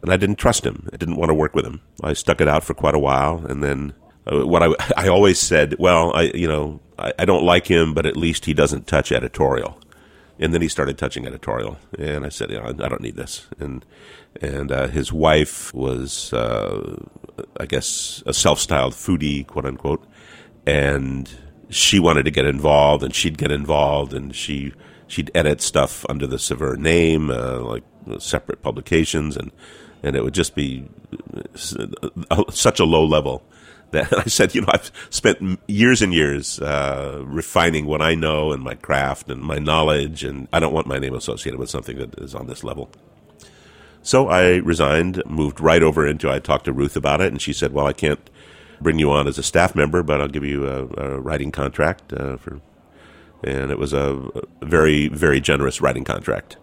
And 0.00 0.10
I 0.10 0.16
didn't 0.16 0.36
trust 0.36 0.64
him. 0.64 0.88
I 0.92 0.96
didn't 0.96 1.16
want 1.16 1.28
to 1.28 1.34
work 1.34 1.54
with 1.54 1.66
him. 1.66 1.82
I 2.02 2.14
stuck 2.14 2.40
it 2.40 2.48
out 2.48 2.64
for 2.64 2.72
quite 2.72 2.94
a 2.94 2.98
while. 2.98 3.44
And 3.46 3.62
then 3.62 3.92
uh, 4.26 4.46
what 4.46 4.62
I, 4.62 4.74
I 4.96 5.08
always 5.08 5.38
said, 5.38 5.76
well, 5.78 6.14
I, 6.14 6.32
you 6.34 6.48
know, 6.48 6.80
I, 6.98 7.12
I 7.18 7.24
don't 7.26 7.44
like 7.44 7.66
him, 7.66 7.92
but 7.92 8.06
at 8.06 8.16
least 8.16 8.46
he 8.46 8.54
doesn't 8.54 8.86
touch 8.86 9.12
editorial 9.12 9.78
and 10.40 10.54
then 10.54 10.62
he 10.62 10.68
started 10.68 10.96
touching 10.96 11.26
editorial, 11.26 11.76
and 11.98 12.24
I 12.24 12.30
said, 12.30 12.50
know, 12.50 12.64
I 12.64 12.88
don't 12.88 13.02
need 13.02 13.16
this. 13.16 13.46
And 13.60 13.84
and 14.40 14.72
uh, 14.72 14.88
his 14.88 15.12
wife 15.12 15.72
was, 15.74 16.32
uh, 16.32 16.96
I 17.58 17.66
guess, 17.66 18.22
a 18.26 18.32
self-styled 18.32 18.94
foodie, 18.94 19.46
quote 19.46 19.66
unquote, 19.66 20.04
and 20.66 21.30
she 21.68 21.98
wanted 21.98 22.24
to 22.24 22.30
get 22.30 22.46
involved, 22.46 23.04
and 23.04 23.14
she'd 23.14 23.36
get 23.36 23.52
involved, 23.52 24.14
and 24.14 24.34
she 24.34 24.72
she'd 25.06 25.30
edit 25.34 25.60
stuff 25.60 26.06
under 26.08 26.26
the 26.26 26.38
Saveur 26.38 26.76
name, 26.76 27.30
uh, 27.30 27.60
like 27.60 27.84
separate 28.18 28.62
publications, 28.62 29.36
and 29.36 29.52
and 30.02 30.16
it 30.16 30.24
would 30.24 30.34
just 30.34 30.54
be 30.54 30.88
uh, 32.30 32.44
such 32.50 32.80
a 32.80 32.84
low 32.84 33.04
level 33.04 33.42
that 33.92 34.16
I 34.18 34.24
said, 34.24 34.54
you 34.54 34.62
know, 34.62 34.68
I've 34.70 34.90
spent 35.10 35.60
years 35.66 36.02
and 36.02 36.12
years 36.12 36.60
uh, 36.60 37.22
refining 37.24 37.86
what 37.86 38.02
I 38.02 38.14
know 38.14 38.52
and 38.52 38.62
my 38.62 38.74
craft 38.74 39.28
and 39.30 39.42
my 39.42 39.58
knowledge, 39.58 40.24
and 40.24 40.48
I 40.52 40.60
don't 40.60 40.72
want 40.72 40.86
my 40.86 40.98
name 40.98 41.14
associated 41.14 41.58
with 41.58 41.70
something 41.70 41.98
that 41.98 42.18
is 42.18 42.34
on 42.34 42.46
this 42.46 42.64
level. 42.64 42.90
So 44.02 44.28
I 44.28 44.56
resigned, 44.56 45.22
moved 45.26 45.60
right 45.60 45.82
over 45.82 46.06
into. 46.06 46.30
I 46.30 46.38
talked 46.38 46.64
to 46.64 46.72
Ruth 46.72 46.96
about 46.96 47.20
it, 47.20 47.28
and 47.28 47.40
she 47.40 47.52
said, 47.52 47.72
"Well, 47.72 47.86
I 47.86 47.92
can't 47.92 48.30
bring 48.80 48.98
you 48.98 49.10
on 49.10 49.28
as 49.28 49.38
a 49.38 49.42
staff 49.42 49.74
member, 49.74 50.02
but 50.02 50.20
I'll 50.20 50.28
give 50.28 50.44
you 50.44 50.66
a, 50.66 50.86
a 50.96 51.20
writing 51.20 51.52
contract 51.52 52.12
uh, 52.12 52.36
for." 52.36 52.60
And 53.42 53.70
it 53.70 53.78
was 53.78 53.94
a 53.94 54.22
very, 54.62 55.08
very 55.08 55.40
generous 55.40 55.80
writing 55.80 56.04
contract, 56.04 56.58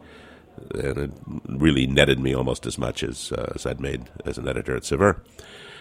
and 0.73 0.97
it 0.97 1.11
really 1.47 1.87
netted 1.87 2.19
me 2.19 2.33
almost 2.33 2.65
as 2.65 2.77
much 2.77 3.03
as 3.03 3.31
uh, 3.31 3.51
as 3.55 3.65
I'd 3.65 3.79
made 3.79 4.09
as 4.25 4.37
an 4.37 4.47
editor 4.47 4.75
at 4.75 4.83
Saveur 4.83 5.21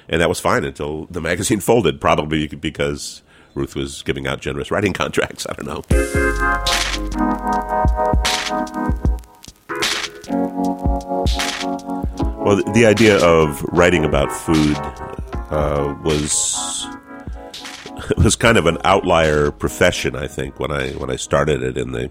and 0.09 0.21
that 0.21 0.29
was 0.29 0.41
fine 0.41 0.65
until 0.65 1.07
the 1.07 1.21
magazine 1.21 1.61
folded, 1.69 2.01
probably 2.01 2.47
because 2.47 3.23
Ruth 3.55 3.75
was 3.75 4.03
giving 4.03 4.27
out 4.27 4.41
generous 4.41 4.71
writing 4.71 4.93
contracts. 4.95 5.47
I 5.49 5.55
don't 5.55 5.67
know. 5.67 5.85
Well, 12.45 12.63
the 12.75 12.87
idea 12.87 13.19
of 13.25 13.63
writing 13.65 14.05
about 14.05 14.31
food 14.31 14.77
uh, 15.51 15.97
was 16.05 16.87
was 18.17 18.37
kind 18.37 18.57
of 18.57 18.67
an 18.67 18.79
outlier 18.85 19.51
profession, 19.51 20.15
I 20.15 20.29
think, 20.29 20.61
when 20.61 20.71
I 20.71 20.91
when 20.91 21.11
I 21.11 21.17
started 21.17 21.63
it 21.63 21.77
in 21.77 21.91
the 21.91 22.11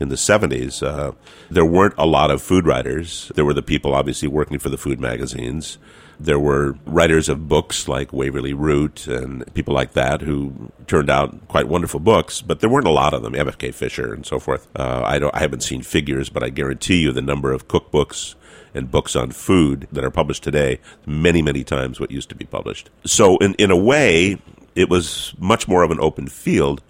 in 0.00 0.08
the 0.08 0.16
70s. 0.16 0.82
Uh, 0.82 1.12
there 1.50 1.64
weren't 1.64 1.94
a 1.98 2.06
lot 2.06 2.30
of 2.30 2.42
food 2.42 2.66
writers. 2.66 3.30
There 3.34 3.44
were 3.44 3.54
the 3.54 3.62
people 3.62 3.94
obviously 3.94 4.26
working 4.26 4.58
for 4.58 4.70
the 4.70 4.78
food 4.78 4.98
magazines. 4.98 5.78
There 6.18 6.38
were 6.38 6.76
writers 6.84 7.28
of 7.28 7.48
books 7.48 7.86
like 7.86 8.12
Waverley 8.12 8.52
Root 8.52 9.06
and 9.06 9.54
people 9.54 9.72
like 9.72 9.92
that 9.92 10.22
who 10.22 10.70
turned 10.86 11.08
out 11.08 11.48
quite 11.48 11.68
wonderful 11.68 12.00
books, 12.00 12.42
but 12.42 12.60
there 12.60 12.68
weren't 12.68 12.86
a 12.86 12.90
lot 12.90 13.14
of 13.14 13.22
them. 13.22 13.34
M.F.K. 13.34 13.70
Fisher 13.72 14.12
and 14.12 14.26
so 14.26 14.38
forth. 14.38 14.68
Uh, 14.76 15.02
I 15.04 15.18
don't. 15.18 15.34
I 15.34 15.38
haven't 15.38 15.62
seen 15.62 15.82
figures, 15.82 16.28
but 16.28 16.42
I 16.42 16.50
guarantee 16.50 17.00
you 17.00 17.12
the 17.12 17.22
number 17.22 17.52
of 17.52 17.68
cookbooks 17.68 18.34
and 18.74 18.90
books 18.90 19.16
on 19.16 19.30
food 19.30 19.88
that 19.92 20.04
are 20.04 20.10
published 20.10 20.42
today 20.42 20.78
many, 21.06 21.40
many 21.42 21.64
times 21.64 21.98
what 21.98 22.10
used 22.10 22.28
to 22.28 22.34
be 22.34 22.44
published. 22.44 22.90
So, 23.04 23.38
in 23.38 23.54
in 23.54 23.70
a 23.70 23.76
way, 23.76 24.38
it 24.74 24.90
was 24.90 25.34
much 25.38 25.68
more 25.68 25.82
of 25.82 25.90
an 25.90 26.00
open 26.00 26.26
field 26.26 26.82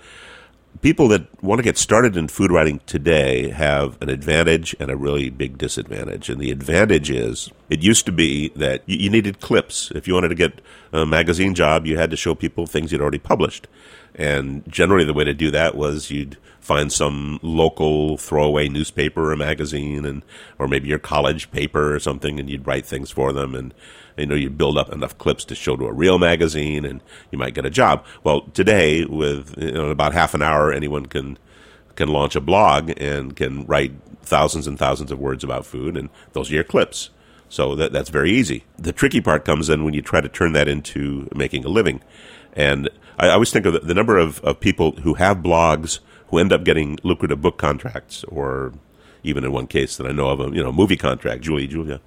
people 0.83 1.09
that 1.09 1.27
want 1.43 1.59
to 1.59 1.63
get 1.63 1.77
started 1.77 2.17
in 2.17 2.29
food 2.29 2.51
writing 2.51 2.81
today 2.87 3.51
have 3.51 4.01
an 4.01 4.09
advantage 4.09 4.75
and 4.81 4.91
a 4.91 4.97
really 4.97 5.31
big 5.31 5.59
disadvantage. 5.59 6.29
And 6.29 6.41
the 6.41 6.51
advantage 6.51 7.11
is 7.11 7.51
it 7.69 7.83
used 7.83 8.07
to 8.07 8.13
be 8.13 8.49
that 8.57 8.83
you, 8.87 9.11
needed 9.11 9.41
clips. 9.41 9.91
If 9.95 10.09
you 10.09 10.15
wanted 10.15 10.29
to 10.29 10.35
get 10.35 10.61
a 10.93 11.05
magazine 11.05 11.55
job, 11.55 11.87
you 11.87 11.99
had 11.99 12.11
to 12.11 12.17
show 12.17 12.35
people 12.35 12.67
things 12.67 12.93
you'd 12.93 13.01
already 13.01 13.19
published. 13.19 13.67
And 14.21 14.71
generally, 14.71 15.05
the 15.05 15.15
way 15.15 15.25
to 15.25 15.33
do 15.33 15.51
that 15.51 15.75
was 15.75 16.11
you'd 16.11 16.37
find 16.61 16.93
some 16.93 17.41
local 17.43 18.19
throwaway 18.19 18.69
newspaper 18.69 19.33
or 19.33 19.37
magazine, 19.37 20.05
and 20.05 20.23
or 20.59 20.69
maybe 20.69 20.89
your 20.89 20.99
college 20.99 21.51
paper 21.51 21.95
or 21.95 21.99
something, 21.99 22.39
and 22.39 22.51
you'd 22.51 22.67
write 22.67 22.85
things 22.85 23.11
for 23.11 23.33
them. 23.33 23.55
And 23.55 23.73
you 24.19 24.27
know, 24.27 24.35
you 24.35 24.51
build 24.51 24.77
up 24.77 24.93
enough 24.93 25.17
clips 25.17 25.47
to 25.47 25.55
show 25.55 25.75
to 25.75 25.87
a 25.87 25.93
real 25.93 26.19
magazine 26.19 26.85
and 26.85 27.01
you 27.31 27.39
might 27.39 27.55
get 27.55 27.65
a 27.65 27.71
job. 27.71 28.05
Well, 28.23 28.43
today 28.53 29.07
with 29.07 29.55
you 29.57 29.73
know, 29.73 29.89
about 29.89 30.13
half 30.13 30.35
an 30.35 30.43
hour, 30.43 30.71
anyone 30.71 31.07
can 31.07 31.39
can 31.97 32.09
launch 32.09 32.37
a 32.37 32.43
blog 32.43 32.93
and 32.99 33.35
can 33.35 33.65
write 33.65 33.93
thousands 34.21 34.67
and 34.67 34.79
thousands 34.79 35.11
of 35.11 35.19
words 35.19 35.43
about 35.43 35.65
food, 35.65 35.97
and 35.97 36.11
those 36.35 36.51
are 36.51 36.55
your 36.57 36.65
clips. 36.65 37.09
So 37.49 37.75
that, 37.75 37.93
that's 37.93 38.11
very 38.11 38.31
easy. 38.31 38.65
The 38.79 38.93
tricky 38.93 39.23
part 39.23 39.47
comes 39.47 39.71
in 39.71 39.83
when 39.83 39.95
you 39.95 40.03
try 40.03 40.21
to 40.21 40.29
turn 40.29 40.53
that 40.53 40.69
into 40.69 41.27
making 41.35 41.65
a 41.65 41.69
living. 41.69 42.03
And 42.55 42.89
I, 43.19 43.31
always 43.31 43.51
think 43.51 43.67
of 43.67 43.75
the, 43.75 43.81
the 43.81 43.95
number 43.95 44.19
of, 44.19 44.41
of 44.41 44.61
people 44.61 44.93
who 44.93 45.15
have 45.15 45.39
blogs 45.39 46.01
who 46.29 46.39
end 46.39 46.53
up 46.53 46.65
getting 46.65 46.99
lucrative 47.03 47.41
book 47.41 47.59
contracts 47.59 48.25
or 48.25 48.73
even 49.23 49.45
in 49.45 49.53
one 49.53 49.67
case 49.67 49.97
that 49.97 50.07
I 50.07 50.13
know 50.13 50.29
of, 50.29 50.41
a 50.41 50.55
you 50.55 50.63
know 50.63 50.73
movie 50.73 50.97
contract, 50.97 51.43
Julie 51.43 51.67
Julia. 51.67 52.01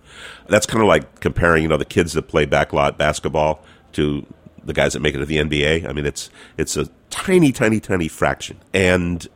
That's 0.47 0.65
kind 0.65 0.81
of 0.81 0.88
like 0.88 1.19
comparing 1.19 1.63
you 1.63 1.69
know 1.69 1.77
the 1.77 1.85
kids 1.85 2.13
that 2.13 2.23
play 2.23 2.45
backlot 2.45 2.97
basketball 2.97 3.63
to 3.93 4.25
the 4.63 4.73
guys 4.73 4.93
that 4.93 5.01
make 5.01 5.15
it 5.15 5.19
to 5.19 5.25
the 5.25 5.38
NBA. 5.38 5.88
I 5.88 5.93
mean, 5.93 6.05
it's 6.05 6.29
it's 6.57 6.77
a 6.77 6.89
tiny, 7.09 7.51
tiny, 7.51 7.79
tiny 7.79 8.07
fraction. 8.07 8.59
And 8.73 9.27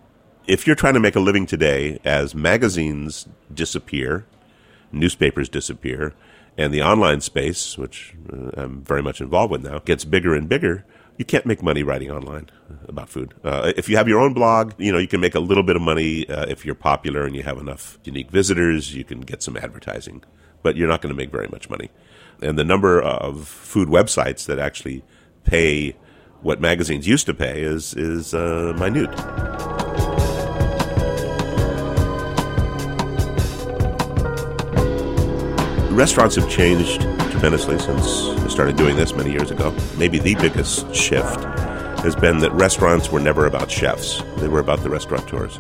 if 0.48 0.66
you're 0.66 0.76
trying 0.76 0.94
to 0.94 1.00
make 1.00 1.16
a 1.16 1.20
living 1.20 1.46
today, 1.46 2.00
as 2.04 2.34
magazines 2.34 3.28
disappear, 3.54 4.26
newspapers 4.92 5.50
disappear, 5.50 6.14
and 6.58 6.74
the 6.74 6.82
online 6.82 7.22
space, 7.22 7.78
which 7.78 8.16
uh, 8.32 8.52
I'm 8.54 8.84
very 8.84 9.04
much 9.04 9.22
involved 9.22 9.52
with 9.52 9.64
now, 9.64 9.80
gets 9.80 10.06
bigger 10.06 10.34
and 10.36 10.50
bigger, 10.50 10.86
you 11.18 11.26
can't 11.26 11.46
make 11.46 11.64
money 11.64 11.84
writing 11.84 12.12
online 12.12 12.50
about 12.88 13.10
food. 13.10 13.34
Uh, 13.44 13.74
if 13.76 13.90
you 13.90 13.98
have 13.98 14.08
your 14.08 14.20
own 14.20 14.34
blog, 14.34 14.74
you 14.78 14.92
know 14.92 15.00
you 15.00 15.08
can 15.08 15.20
make 15.20 15.36
a 15.36 15.40
little 15.40 15.64
bit 15.64 15.76
of 15.76 15.82
money 15.82 16.30
uh, 16.30 16.46
if 16.48 16.66
you're 16.66 16.76
popular 16.76 17.26
and 17.26 17.36
you 17.36 17.44
have 17.44 17.58
enough 17.58 17.98
unique 18.04 18.30
visitors. 18.30 18.96
You 18.96 19.04
can 19.04 19.22
get 19.22 19.42
some 19.42 19.58
advertising, 19.58 20.24
but 20.62 20.78
you're 20.78 20.88
not 20.88 21.02
going 21.02 21.14
to 21.14 21.18
make 21.18 21.32
very 21.32 21.48
much 21.48 21.70
money. 21.70 21.90
And 22.42 22.58
the 22.58 22.64
number 22.64 23.02
of 23.02 23.48
food 23.48 23.88
websites 23.88 24.46
that 24.46 24.60
actually 24.60 25.04
pay 25.44 25.96
what 26.42 26.62
magazines 26.62 27.08
used 27.08 27.26
to 27.26 27.34
pay 27.34 27.62
is 27.62 27.96
is 27.96 28.36
uh, 28.36 28.74
minute. 28.78 29.77
Restaurants 35.98 36.36
have 36.36 36.48
changed 36.48 37.02
tremendously 37.32 37.80
since 37.80 38.30
I 38.30 38.48
started 38.50 38.76
doing 38.76 38.96
this 38.96 39.16
many 39.16 39.32
years 39.32 39.50
ago. 39.50 39.76
Maybe 39.98 40.20
the 40.20 40.36
biggest 40.36 40.94
shift 40.94 41.44
has 42.04 42.16
been 42.16 42.38
that 42.42 42.52
restaurants 42.52 43.12
were 43.12 43.20
never 43.20 43.48
about 43.48 43.72
chefs, 43.72 44.22
they 44.36 44.48
were 44.48 44.60
about 44.60 44.84
the 44.84 44.92
restaurateurs. 44.92 45.58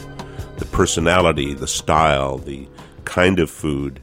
The 0.59 0.65
personality, 0.65 1.55
the 1.55 1.65
style, 1.65 2.37
the 2.37 2.67
kind 3.03 3.39
of 3.39 3.49
food 3.49 3.99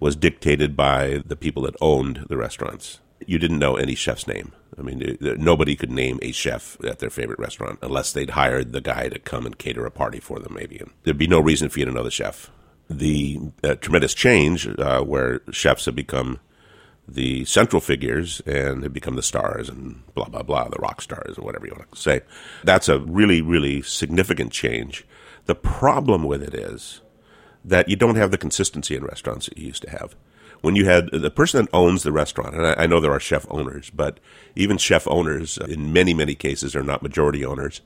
was 0.00 0.16
dictated 0.16 0.74
by 0.74 1.22
the 1.26 1.36
people 1.36 1.64
that 1.64 1.76
owned 1.82 2.24
the 2.30 2.38
restaurants. 2.38 3.00
You 3.26 3.38
didn't 3.38 3.58
know 3.58 3.76
any 3.76 3.94
chef's 3.94 4.26
name. 4.26 4.52
I 4.78 4.80
mean, 4.80 5.18
nobody 5.20 5.76
could 5.76 5.90
name 5.90 6.18
a 6.22 6.32
chef 6.32 6.82
at 6.82 6.98
their 7.00 7.10
favorite 7.10 7.38
restaurant 7.38 7.78
unless 7.82 8.10
they'd 8.10 8.30
hired 8.30 8.72
the 8.72 8.80
guy 8.80 9.10
to 9.10 9.18
come 9.18 9.44
and 9.44 9.58
cater 9.58 9.84
a 9.84 9.90
party 9.90 10.18
for 10.18 10.38
them, 10.38 10.54
maybe. 10.54 10.78
And 10.78 10.92
there'd 11.02 11.18
be 11.18 11.26
no 11.26 11.40
reason 11.40 11.68
for 11.68 11.78
you 11.78 11.84
to 11.84 11.92
know 11.92 12.04
the 12.04 12.10
chef. 12.10 12.50
The 12.90 13.40
uh, 13.62 13.74
tremendous 13.76 14.14
change 14.14 14.66
uh, 14.66 15.02
where 15.02 15.42
chefs 15.50 15.84
have 15.84 15.94
become 15.94 16.40
the 17.08 17.44
central 17.46 17.80
figures 17.80 18.40
and 18.44 18.82
they 18.82 18.88
become 18.88 19.16
the 19.16 19.22
stars 19.22 19.68
and 19.68 20.02
blah 20.14 20.26
blah 20.26 20.42
blah 20.42 20.68
the 20.68 20.78
rock 20.78 21.00
stars 21.00 21.38
or 21.38 21.44
whatever 21.44 21.66
you 21.66 21.72
want 21.72 21.90
to 21.90 21.98
say. 21.98 22.20
That's 22.64 22.88
a 22.88 22.98
really 23.00 23.40
really 23.40 23.80
significant 23.82 24.52
change. 24.52 25.06
The 25.46 25.54
problem 25.54 26.24
with 26.24 26.42
it 26.42 26.54
is 26.54 27.00
that 27.64 27.88
you 27.88 27.96
don't 27.96 28.16
have 28.16 28.30
the 28.30 28.38
consistency 28.38 28.94
in 28.94 29.04
restaurants 29.04 29.46
that 29.46 29.56
you 29.56 29.66
used 29.66 29.82
to 29.82 29.90
have. 29.90 30.14
When 30.60 30.76
you 30.76 30.84
had 30.84 31.10
the 31.10 31.30
person 31.30 31.64
that 31.64 31.74
owns 31.74 32.02
the 32.02 32.12
restaurant 32.12 32.54
and 32.54 32.66
I, 32.66 32.74
I 32.82 32.86
know 32.86 33.00
there 33.00 33.12
are 33.12 33.20
chef 33.20 33.46
owners 33.48 33.90
but 33.90 34.20
even 34.54 34.76
chef 34.76 35.08
owners 35.08 35.56
in 35.56 35.92
many 35.92 36.12
many 36.12 36.34
cases 36.34 36.76
are 36.76 36.82
not 36.82 37.02
majority 37.02 37.44
owners 37.44 37.80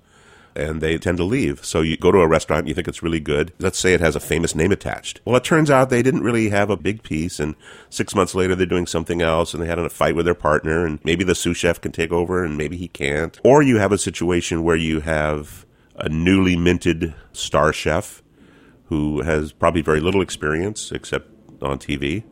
and 0.54 0.80
they 0.80 0.99
tend 0.99 1.18
to 1.18 1.25
leave. 1.25 1.64
So 1.64 1.80
you 1.80 1.97
go 1.97 2.12
to 2.12 2.18
a 2.18 2.28
restaurant, 2.28 2.66
you 2.66 2.75
think 2.75 2.88
it's 2.88 3.02
really 3.02 3.21
good. 3.21 3.52
Let's 3.59 3.78
say 3.78 3.94
it 3.94 4.00
has 4.00 4.16
a 4.16 4.21
famous 4.21 4.54
name 4.54 4.73
attached. 4.73 5.21
Well, 5.25 5.37
it 5.37 5.44
turns 5.44 5.71
out 5.71 5.90
they 5.90 6.02
didn't 6.02 6.23
really 6.23 6.49
have 6.50 6.71
a 6.71 6.76
big 6.76 7.02
piece, 7.02 7.40
and 7.40 7.54
six 7.90 8.14
months 8.14 8.35
later 8.35 8.54
they're 8.54 8.66
doing 8.66 8.87
something 8.87 9.23
else, 9.23 9.54
and 9.54 9.62
they 9.62 9.66
had 9.66 9.78
a 9.78 9.88
fight 9.88 10.16
with 10.16 10.25
their 10.25 10.35
partner, 10.35 10.85
and 10.85 10.99
maybe 11.04 11.25
the 11.25 11.35
sous 11.35 11.56
chef 11.56 11.80
can 11.80 11.92
take 11.92 12.12
over, 12.12 12.44
and 12.44 12.56
maybe 12.56 12.76
he 12.76 12.88
can't. 12.88 13.38
Or 13.44 13.62
you 13.62 13.78
have 13.78 13.92
a 13.92 13.99
situation 13.99 14.64
where 14.64 14.76
you 14.76 15.00
have 15.00 15.66
a 15.97 16.09
newly 16.09 16.56
minted 16.56 17.14
star 17.32 17.73
chef 17.73 18.23
who 18.87 19.23
has 19.23 19.52
probably 19.52 19.82
very 19.82 20.00
little 20.00 20.21
experience 20.21 20.92
except 20.92 21.28
on 21.62 21.78
TV, 21.78 22.25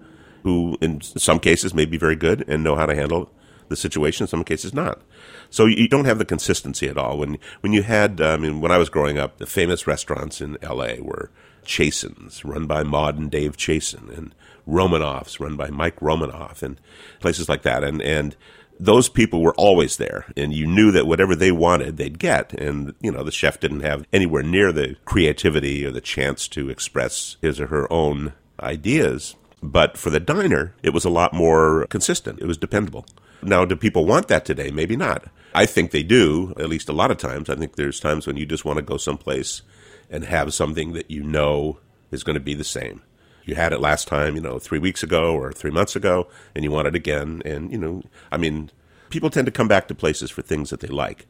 who 0.43 0.77
in 0.81 1.00
some 1.00 1.39
cases 1.39 1.73
may 1.75 1.85
be 1.85 1.97
very 1.97 2.17
good 2.17 2.45
and 2.49 2.65
know 2.65 2.77
how 2.77 2.87
to 2.87 2.95
handle 2.95 3.31
the 3.71 3.77
situation, 3.77 4.25
in 4.25 4.29
some 4.29 4.45
cases 4.45 4.75
not. 4.75 5.00
So 5.49 5.65
you 5.65 5.89
don't 5.89 6.05
have 6.05 6.19
the 6.19 6.25
consistency 6.27 6.89
at 6.89 6.99
all. 6.99 7.17
When 7.17 7.39
when 7.61 7.73
you 7.73 7.83
had, 7.83 8.21
uh, 8.21 8.33
I 8.33 8.37
mean, 8.37 8.61
when 8.61 8.71
I 8.71 8.79
was 8.79 8.91
growing 8.91 9.19
up, 9.19 9.39
the 9.39 9.47
famous 9.47 9.87
restaurants 9.87 10.43
in 10.43 10.59
L.A. 10.61 11.00
were 11.00 11.31
Chasen's, 11.65 12.45
run 12.45 12.67
by 12.67 12.83
Maude 12.83 13.19
and 13.19 13.31
Dave 13.31 13.57
Chasen, 13.57 14.17
and 14.17 14.35
Romanoff's, 14.67 15.41
run 15.41 15.57
by 15.57 15.71
Mike 15.71 16.00
Romanoff, 16.03 16.62
and 16.62 16.79
places 17.21 17.49
like 17.49 17.62
that. 17.62 17.83
And 17.83 18.03
and 18.03 18.37
those 18.79 19.09
people 19.09 19.43
were 19.43 19.55
always 19.55 19.97
there, 19.97 20.27
and 20.37 20.53
you 20.53 20.67
knew 20.67 20.91
that 20.91 21.07
whatever 21.07 21.37
they 21.37 21.53
wanted, 21.53 21.97
they'd 21.97 22.19
get. 22.19 22.53
And 22.55 22.95
you 23.00 23.12
know, 23.12 23.23
the 23.23 23.33
chef 23.33 23.61
didn't 23.61 23.81
have 23.81 24.07
anywhere 24.12 24.43
near 24.43 24.73
the 24.73 24.97
creativity 25.05 25.85
or 25.85 25.91
the 25.91 26.00
chance 26.00 26.49
to 26.49 26.71
express 26.71 27.37
his 27.41 27.61
or 27.61 27.69
her 27.69 27.91
own 27.93 28.33
ideas. 28.59 29.37
But 29.62 29.97
for 29.99 30.11
the 30.11 30.21
diner, 30.21 30.75
it 30.83 30.90
was 30.90 31.05
a 31.05 31.11
lot 31.11 31.35
more 31.35 31.87
consistent. 31.90 32.40
It 32.40 32.47
was 32.47 32.57
dependable. 32.57 33.05
Now, 33.43 33.64
do 33.64 33.76
people 33.76 34.07
want 34.07 34.29
that 34.29 34.45
today? 34.45 34.71
Maybe 34.71 34.97
not. 34.97 35.26
I 35.55 35.67
think 35.67 35.90
they 35.90 36.02
do, 36.02 36.55
at 36.59 36.69
least 36.69 36.88
a 36.88 36.95
lot 36.95 37.11
of 37.11 37.19
times. 37.19 37.50
I 37.50 37.57
think 37.57 37.76
there's 37.76 38.00
times 38.00 38.26
when 38.26 38.37
you 38.37 38.47
just 38.47 38.64
want 38.64 38.76
to 38.76 38.83
go 38.83 38.97
someplace 38.97 39.62
and 40.11 40.25
have 40.25 40.55
something 40.55 40.93
that 40.93 41.11
you 41.11 41.23
know 41.23 41.79
is 42.11 42.25
going 42.25 42.35
to 42.35 42.40
be 42.40 42.55
the 42.55 42.64
same. 42.64 43.02
You 43.45 43.55
had 43.55 43.73
it 43.73 43.81
last 43.81 44.09
time, 44.09 44.35
you 44.35 44.40
know, 44.40 44.59
three 44.59 44.79
weeks 44.79 45.02
ago 45.02 45.35
or 45.35 45.52
three 45.52 45.71
months 45.71 45.97
ago, 45.97 46.29
and 46.55 46.64
you 46.64 46.71
want 46.71 46.88
it 46.88 46.95
again. 46.95 47.43
And, 47.45 47.73
you 47.73 47.79
know, 47.79 48.02
I 48.31 48.37
mean, 48.37 48.71
people 49.09 49.31
tend 49.31 49.47
to 49.47 49.52
come 49.52 49.69
back 49.69 49.88
to 49.88 49.95
places 49.95 50.31
for 50.31 50.43
things 50.43 50.71
that 50.71 50.81
they 50.81 50.88
like. 50.88 51.26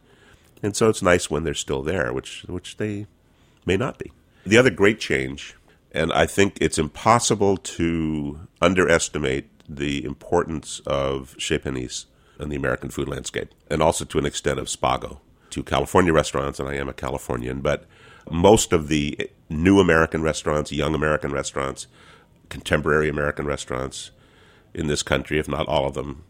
And 0.62 0.76
so 0.76 0.88
it's 0.88 1.02
nice 1.02 1.30
when 1.30 1.44
they're 1.44 1.54
still 1.54 1.82
there, 1.82 2.12
which, 2.12 2.42
which 2.48 2.76
they 2.76 3.06
may 3.64 3.76
not 3.76 3.98
be. 3.98 4.12
The 4.44 4.58
other 4.58 4.70
great 4.70 5.00
change, 5.00 5.54
and 5.92 6.12
I 6.12 6.26
think 6.26 6.58
it's 6.60 6.78
impossible 6.78 7.56
to 7.56 8.40
underestimate 8.60 9.50
the 9.68 10.04
importance 10.04 10.80
of 10.86 11.34
Chez 11.38 11.58
Panisse 11.58 12.06
in 12.38 12.48
the 12.48 12.56
American 12.56 12.90
food 12.90 13.08
landscape, 13.08 13.50
and 13.68 13.82
also 13.82 14.04
to 14.04 14.18
an 14.18 14.26
extent 14.26 14.58
of 14.58 14.66
Spago 14.66 15.20
to 15.50 15.62
California 15.62 16.12
restaurants, 16.12 16.58
and 16.58 16.68
I 16.68 16.74
am 16.74 16.88
a 16.88 16.92
Californian, 16.92 17.60
but 17.60 17.84
most 18.30 18.72
of 18.72 18.88
the 18.88 19.30
new 19.48 19.80
American 19.80 20.22
restaurants, 20.22 20.72
young 20.72 20.94
American 20.94 21.32
restaurants, 21.32 21.86
contemporary 22.48 23.08
American 23.08 23.46
restaurants 23.46 24.10
in 24.74 24.86
this 24.86 25.02
country, 25.02 25.38
if 25.38 25.48
not 25.48 25.66
all 25.66 25.86
of 25.86 25.94
them, 25.94 26.24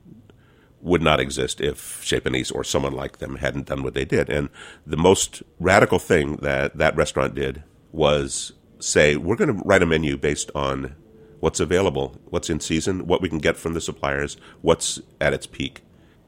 would 0.80 1.02
not 1.02 1.20
exist 1.20 1.60
if 1.60 2.02
Panisse 2.02 2.54
or 2.54 2.64
someone 2.64 2.94
like 2.94 3.18
them 3.18 3.36
hadn't 3.36 3.66
done 3.66 3.82
what 3.82 3.94
they 3.94 4.04
did. 4.06 4.30
And 4.30 4.48
the 4.86 4.96
most 4.96 5.42
radical 5.58 5.98
thing 5.98 6.36
that 6.36 6.78
that 6.78 6.96
restaurant 6.96 7.34
did 7.34 7.62
was 7.92 8.52
say, 8.80 9.16
we're 9.16 9.36
going 9.36 9.54
to 9.54 9.62
write 9.64 9.82
a 9.82 9.86
menu 9.86 10.16
based 10.16 10.50
on 10.54 10.94
what's 11.40 11.60
available, 11.60 12.18
what's 12.28 12.50
in 12.50 12.60
season, 12.60 13.06
what 13.06 13.22
we 13.22 13.28
can 13.28 13.38
get 13.38 13.56
from 13.56 13.74
the 13.74 13.80
suppliers, 13.80 14.36
what's 14.62 15.00
at 15.20 15.32
its 15.32 15.46
peak. 15.46 15.82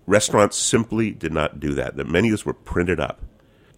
Restaurants 0.07 0.57
simply 0.57 1.11
did 1.13 1.33
not 1.33 1.61
do 1.61 1.75
that. 1.75 1.97
The 1.97 2.05
menus 2.05 2.45
were 2.45 2.55
printed 2.55 2.99
up. 2.99 3.21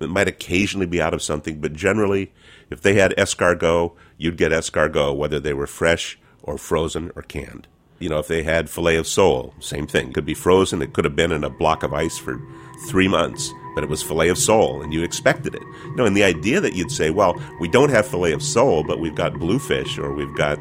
It 0.00 0.08
might 0.08 0.28
occasionally 0.28 0.86
be 0.86 1.00
out 1.00 1.14
of 1.14 1.22
something, 1.22 1.60
but 1.60 1.72
generally, 1.72 2.32
if 2.70 2.80
they 2.80 2.94
had 2.94 3.14
escargot, 3.16 3.94
you'd 4.16 4.36
get 4.36 4.52
escargot, 4.52 5.16
whether 5.16 5.38
they 5.38 5.54
were 5.54 5.66
fresh 5.66 6.18
or 6.42 6.58
frozen 6.58 7.10
or 7.14 7.22
canned. 7.22 7.68
You 7.98 8.08
know, 8.08 8.18
if 8.18 8.28
they 8.28 8.42
had 8.42 8.68
filet 8.68 8.96
of 8.96 9.06
sole, 9.06 9.54
same 9.60 9.86
thing. 9.86 10.12
Could 10.12 10.26
be 10.26 10.34
frozen, 10.34 10.82
it 10.82 10.92
could 10.92 11.04
have 11.04 11.16
been 11.16 11.32
in 11.32 11.44
a 11.44 11.50
block 11.50 11.82
of 11.82 11.94
ice 11.94 12.18
for 12.18 12.40
three 12.88 13.08
months, 13.08 13.50
but 13.74 13.84
it 13.84 13.90
was 13.90 14.02
filet 14.02 14.28
of 14.28 14.38
sole, 14.38 14.82
and 14.82 14.92
you 14.92 15.02
expected 15.02 15.54
it. 15.54 15.62
You 15.84 15.96
know, 15.96 16.04
and 16.04 16.16
the 16.16 16.24
idea 16.24 16.60
that 16.60 16.74
you'd 16.74 16.92
say, 16.92 17.10
well, 17.10 17.40
we 17.58 17.68
don't 17.68 17.90
have 17.90 18.06
filet 18.06 18.32
of 18.32 18.42
sole, 18.42 18.84
but 18.84 19.00
we've 19.00 19.14
got 19.14 19.38
bluefish, 19.38 19.98
or 19.98 20.12
we've 20.12 20.34
got 20.34 20.58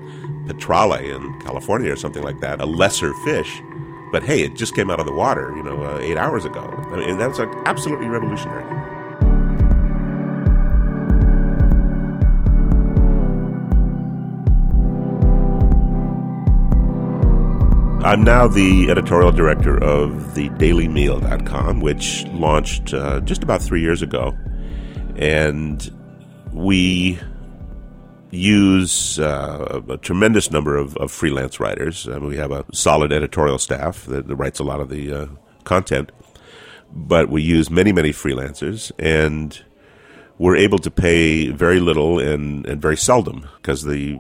petrale 0.48 0.94
in 0.94 1.40
California, 1.42 1.92
or 1.92 1.96
something 1.96 2.24
like 2.24 2.40
that, 2.42 2.60
a 2.60 2.66
lesser 2.66 3.14
fish. 3.26 3.62
But 4.12 4.24
hey, 4.24 4.44
it 4.44 4.56
just 4.56 4.76
came 4.76 4.92
out 4.92 5.00
of 5.00 5.06
the 5.06 5.14
water, 5.14 5.54
you 5.56 5.64
know, 5.64 5.84
uh, 5.84 6.00
eight 6.00 6.18
hours 6.18 6.46
ago. 6.46 6.62
I 6.92 6.98
mean, 6.98 7.18
that 7.18 7.30
was 7.30 7.40
like, 7.40 7.50
absolutely 7.66 8.08
revolutionary. 8.08 8.93
I'm 18.04 18.22
now 18.22 18.50
the 18.50 18.92
editorial 18.92 19.32
director 19.32 19.82
of 19.82 20.36
the 20.36 20.50
dailymeal.com, 20.50 21.80
which 21.80 22.26
launched 22.28 22.94
uh, 22.94 23.22
just 23.22 23.44
about 23.44 23.62
three 23.62 23.80
years 23.80 24.02
ago. 24.02 24.38
And 25.16 25.90
we 26.52 27.18
use 28.30 29.20
uh, 29.20 29.82
a 29.88 29.96
tremendous 29.96 30.52
number 30.52 30.76
of, 30.76 30.98
of 30.98 31.14
freelance 31.14 31.62
writers. 31.62 32.06
I 32.10 32.20
mean, 32.20 32.28
we 32.28 32.36
have 32.36 32.52
a 32.52 32.66
solid 32.74 33.14
editorial 33.14 33.58
staff 33.58 34.06
that, 34.08 34.28
that 34.28 34.36
writes 34.36 34.60
a 34.60 34.66
lot 34.66 34.82
of 34.82 34.90
the 34.90 35.14
uh, 35.14 35.28
content, 35.64 36.12
but 36.92 37.30
we 37.30 37.42
use 37.42 37.70
many, 37.70 37.94
many 37.94 38.12
freelancers. 38.12 38.92
And 39.00 39.64
we're 40.38 40.58
able 40.58 40.80
to 40.80 40.92
pay 40.92 41.52
very 41.52 41.80
little 41.80 42.20
and, 42.20 42.66
and 42.66 42.82
very 42.82 42.98
seldom 42.98 43.48
because 43.56 43.84
the 43.84 44.20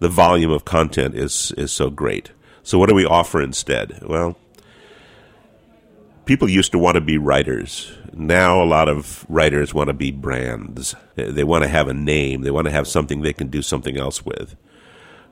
the 0.00 0.08
volume 0.08 0.50
of 0.50 0.64
content 0.64 1.14
is 1.14 1.52
is 1.58 1.70
so 1.70 1.88
great. 1.88 2.32
So, 2.62 2.78
what 2.78 2.88
do 2.88 2.94
we 2.94 3.04
offer 3.04 3.40
instead? 3.40 4.00
Well, 4.02 4.36
people 6.24 6.48
used 6.48 6.72
to 6.72 6.78
want 6.78 6.94
to 6.94 7.00
be 7.00 7.18
writers. 7.18 7.92
Now, 8.12 8.62
a 8.62 8.64
lot 8.64 8.88
of 8.88 9.24
writers 9.28 9.74
want 9.74 9.88
to 9.88 9.94
be 9.94 10.10
brands. 10.10 10.94
They 11.16 11.44
want 11.44 11.64
to 11.64 11.68
have 11.68 11.88
a 11.88 11.94
name, 11.94 12.42
they 12.42 12.50
want 12.50 12.66
to 12.66 12.72
have 12.72 12.86
something 12.86 13.22
they 13.22 13.32
can 13.32 13.48
do 13.48 13.62
something 13.62 13.96
else 13.96 14.24
with. 14.24 14.56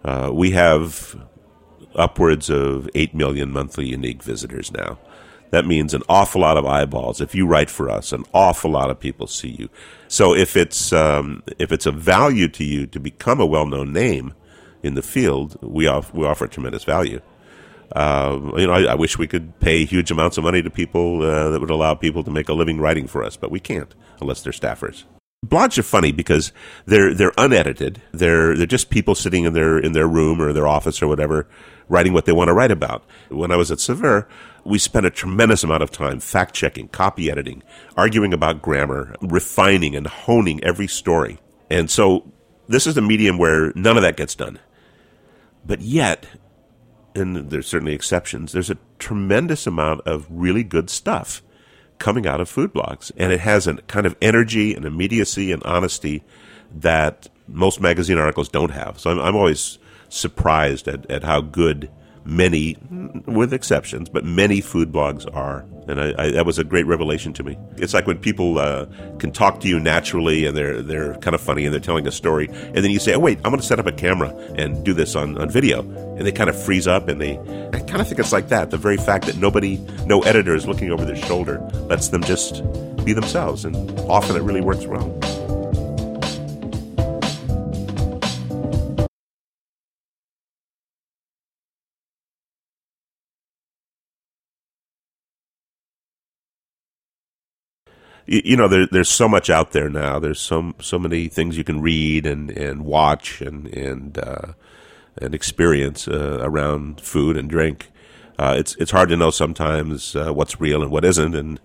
Uh, 0.04 0.30
we 0.32 0.52
have 0.52 1.16
upwards 1.94 2.48
of 2.48 2.88
8 2.94 3.14
million 3.14 3.50
monthly 3.50 3.86
unique 3.86 4.22
visitors 4.22 4.72
now. 4.72 4.98
That 5.50 5.66
means 5.66 5.94
an 5.94 6.02
awful 6.08 6.42
lot 6.42 6.56
of 6.56 6.66
eyeballs. 6.66 7.20
If 7.20 7.34
you 7.34 7.46
write 7.46 7.70
for 7.70 7.88
us, 7.88 8.12
an 8.12 8.24
awful 8.34 8.70
lot 8.70 8.90
of 8.90 9.00
people 9.00 9.26
see 9.26 9.48
you. 9.48 9.68
So 10.06 10.34
if 10.34 10.56
it's 10.56 10.92
um, 10.92 11.42
if 11.58 11.72
it's 11.72 11.86
a 11.86 11.92
value 11.92 12.48
to 12.48 12.64
you 12.64 12.86
to 12.88 13.00
become 13.00 13.40
a 13.40 13.46
well-known 13.46 13.92
name, 13.92 14.34
in 14.88 14.94
the 14.94 15.02
field, 15.02 15.56
we, 15.62 15.86
off, 15.86 16.12
we 16.12 16.26
offer 16.26 16.48
tremendous 16.48 16.82
value. 16.82 17.20
Uh, 17.92 18.38
you 18.56 18.66
know, 18.66 18.72
I, 18.72 18.92
I, 18.92 18.94
wish 18.96 19.16
we 19.16 19.26
could 19.26 19.58
pay 19.60 19.84
huge 19.84 20.10
amounts 20.10 20.36
of 20.36 20.44
money 20.44 20.60
to 20.60 20.68
people 20.68 21.22
uh, 21.22 21.50
that 21.50 21.60
would 21.60 21.70
allow 21.70 21.94
people 21.94 22.22
to 22.24 22.30
make 22.30 22.48
a 22.48 22.52
living 22.52 22.80
writing 22.80 23.06
for 23.06 23.24
us, 23.24 23.36
but 23.36 23.50
we 23.50 23.60
can't 23.60 23.94
unless 24.20 24.42
they're 24.42 24.52
staffers. 24.52 25.04
Blogs 25.46 25.78
are 25.78 25.84
funny 25.84 26.12
because 26.12 26.52
they're 26.84 27.14
they're 27.14 27.32
unedited. 27.38 28.02
They're 28.12 28.56
they're 28.56 28.66
just 28.66 28.90
people 28.90 29.14
sitting 29.14 29.44
in 29.44 29.54
their 29.54 29.78
in 29.78 29.92
their 29.92 30.08
room 30.08 30.42
or 30.42 30.52
their 30.52 30.66
office 30.66 31.00
or 31.00 31.06
whatever, 31.06 31.48
writing 31.88 32.12
what 32.12 32.26
they 32.26 32.32
want 32.32 32.48
to 32.48 32.52
write 32.52 32.72
about. 32.72 33.04
When 33.28 33.52
I 33.52 33.56
was 33.56 33.70
at 33.70 33.78
Saveur, 33.78 34.28
we 34.64 34.78
spent 34.78 35.06
a 35.06 35.10
tremendous 35.10 35.62
amount 35.62 35.82
of 35.82 35.90
time 35.90 36.20
fact 36.20 36.54
checking, 36.54 36.88
copy 36.88 37.30
editing, 37.30 37.62
arguing 37.96 38.34
about 38.34 38.60
grammar, 38.60 39.14
refining 39.22 39.94
and 39.96 40.08
honing 40.08 40.62
every 40.62 40.88
story. 40.88 41.38
And 41.70 41.90
so 41.90 42.30
this 42.66 42.86
is 42.86 42.96
a 42.96 43.02
medium 43.02 43.38
where 43.38 43.72
none 43.74 43.96
of 43.96 44.02
that 44.02 44.16
gets 44.16 44.34
done. 44.34 44.58
But 45.68 45.82
yet, 45.82 46.26
and 47.14 47.50
there's 47.50 47.68
certainly 47.68 47.92
exceptions, 47.94 48.52
there's 48.52 48.70
a 48.70 48.78
tremendous 48.98 49.66
amount 49.66 50.00
of 50.00 50.26
really 50.30 50.64
good 50.64 50.90
stuff 50.90 51.42
coming 51.98 52.26
out 52.26 52.40
of 52.40 52.48
food 52.48 52.72
blogs. 52.72 53.12
And 53.16 53.32
it 53.32 53.40
has 53.40 53.66
a 53.66 53.74
kind 53.82 54.06
of 54.06 54.16
energy 54.22 54.74
and 54.74 54.84
immediacy 54.84 55.52
and 55.52 55.62
honesty 55.64 56.24
that 56.74 57.28
most 57.46 57.80
magazine 57.80 58.18
articles 58.18 58.48
don't 58.48 58.70
have. 58.70 58.98
So 58.98 59.10
I'm, 59.10 59.20
I'm 59.20 59.36
always 59.36 59.78
surprised 60.08 60.88
at, 60.88 61.08
at 61.10 61.22
how 61.22 61.42
good 61.42 61.90
many, 62.24 62.76
with 63.26 63.52
exceptions, 63.52 64.08
but 64.08 64.24
many 64.24 64.60
food 64.60 64.92
blogs 64.92 65.26
are. 65.34 65.64
And 65.88 66.00
I, 66.00 66.14
I, 66.18 66.30
that 66.32 66.44
was 66.44 66.58
a 66.58 66.64
great 66.64 66.86
revelation 66.86 67.32
to 67.34 67.42
me. 67.42 67.56
It's 67.76 67.94
like 67.94 68.06
when 68.06 68.18
people 68.18 68.58
uh, 68.58 68.86
can 69.18 69.32
talk 69.32 69.60
to 69.60 69.68
you 69.68 69.80
naturally 69.80 70.44
and 70.44 70.54
they're 70.54 70.82
they're 70.82 71.14
kind 71.16 71.34
of 71.34 71.40
funny 71.40 71.64
and 71.64 71.72
they're 71.72 71.80
telling 71.80 72.06
a 72.06 72.12
story, 72.12 72.48
and 72.48 72.76
then 72.76 72.90
you 72.90 72.98
say, 72.98 73.14
"Oh 73.14 73.18
wait, 73.18 73.38
I'm 73.38 73.50
going 73.50 73.60
to 73.60 73.66
set 73.66 73.80
up 73.80 73.86
a 73.86 73.92
camera 73.92 74.28
and 74.56 74.84
do 74.84 74.92
this 74.92 75.16
on, 75.16 75.38
on 75.38 75.48
video," 75.48 75.80
and 75.80 76.26
they 76.26 76.32
kind 76.32 76.50
of 76.50 76.62
freeze 76.62 76.86
up 76.86 77.08
and 77.08 77.20
they. 77.20 77.38
I 77.72 77.80
kind 77.80 78.02
of 78.02 78.08
think 78.08 78.20
it's 78.20 78.32
like 78.32 78.48
that. 78.48 78.70
The 78.70 78.76
very 78.76 78.98
fact 78.98 79.26
that 79.26 79.38
nobody, 79.38 79.78
no 80.04 80.20
editor 80.22 80.54
is 80.54 80.66
looking 80.66 80.90
over 80.90 81.06
their 81.06 81.16
shoulder, 81.16 81.60
lets 81.88 82.08
them 82.08 82.22
just 82.22 82.62
be 83.04 83.14
themselves, 83.14 83.64
and 83.64 83.98
often 84.00 84.36
it 84.36 84.42
really 84.42 84.60
works 84.60 84.84
well. 84.84 85.08
You 98.26 98.56
know 98.56 98.68
there, 98.68 98.86
there's 98.86 99.08
so 99.08 99.28
much 99.28 99.50
out 99.50 99.72
there 99.72 99.88
now. 99.88 100.18
There's 100.18 100.40
so 100.40 100.74
so 100.80 100.98
many 100.98 101.28
things 101.28 101.56
you 101.56 101.64
can 101.64 101.80
read 101.80 102.26
and 102.26 102.50
and 102.50 102.84
watch 102.84 103.40
and 103.40 103.66
and 103.68 104.18
uh, 104.18 104.52
and 105.20 105.34
experience 105.34 106.08
uh, 106.08 106.38
around 106.42 107.00
food 107.00 107.36
and 107.36 107.48
drink. 107.48 107.90
Uh, 108.38 108.54
it's 108.56 108.76
it's 108.76 108.90
hard 108.90 109.08
to 109.08 109.16
know 109.16 109.30
sometimes 109.30 110.14
uh, 110.14 110.32
what's 110.32 110.60
real 110.60 110.82
and 110.82 110.90
what 110.90 111.04
isn't 111.04 111.34
and 111.34 111.60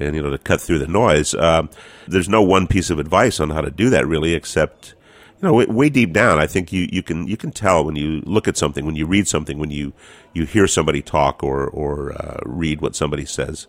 and 0.00 0.16
you 0.16 0.22
know 0.22 0.30
to 0.30 0.38
cut 0.38 0.60
through 0.60 0.78
the 0.78 0.86
noise. 0.86 1.34
Um, 1.34 1.68
there's 2.06 2.28
no 2.28 2.42
one 2.42 2.66
piece 2.66 2.90
of 2.90 2.98
advice 2.98 3.40
on 3.40 3.50
how 3.50 3.60
to 3.60 3.70
do 3.70 3.90
that 3.90 4.06
really 4.06 4.34
except 4.34 4.94
you 5.40 5.48
know 5.48 5.54
way, 5.54 5.66
way 5.66 5.88
deep 5.88 6.12
down 6.12 6.38
I 6.38 6.46
think 6.46 6.72
you, 6.72 6.88
you 6.90 7.02
can 7.02 7.26
you 7.26 7.36
can 7.36 7.50
tell 7.50 7.84
when 7.84 7.96
you 7.96 8.22
look 8.24 8.48
at 8.48 8.56
something 8.56 8.86
when 8.86 8.96
you 8.96 9.06
read 9.06 9.28
something 9.28 9.58
when 9.58 9.70
you 9.70 9.92
you 10.32 10.46
hear 10.46 10.66
somebody 10.66 11.02
talk 11.02 11.42
or 11.42 11.66
or 11.66 12.12
uh, 12.12 12.40
read 12.44 12.80
what 12.80 12.96
somebody 12.96 13.24
says 13.24 13.66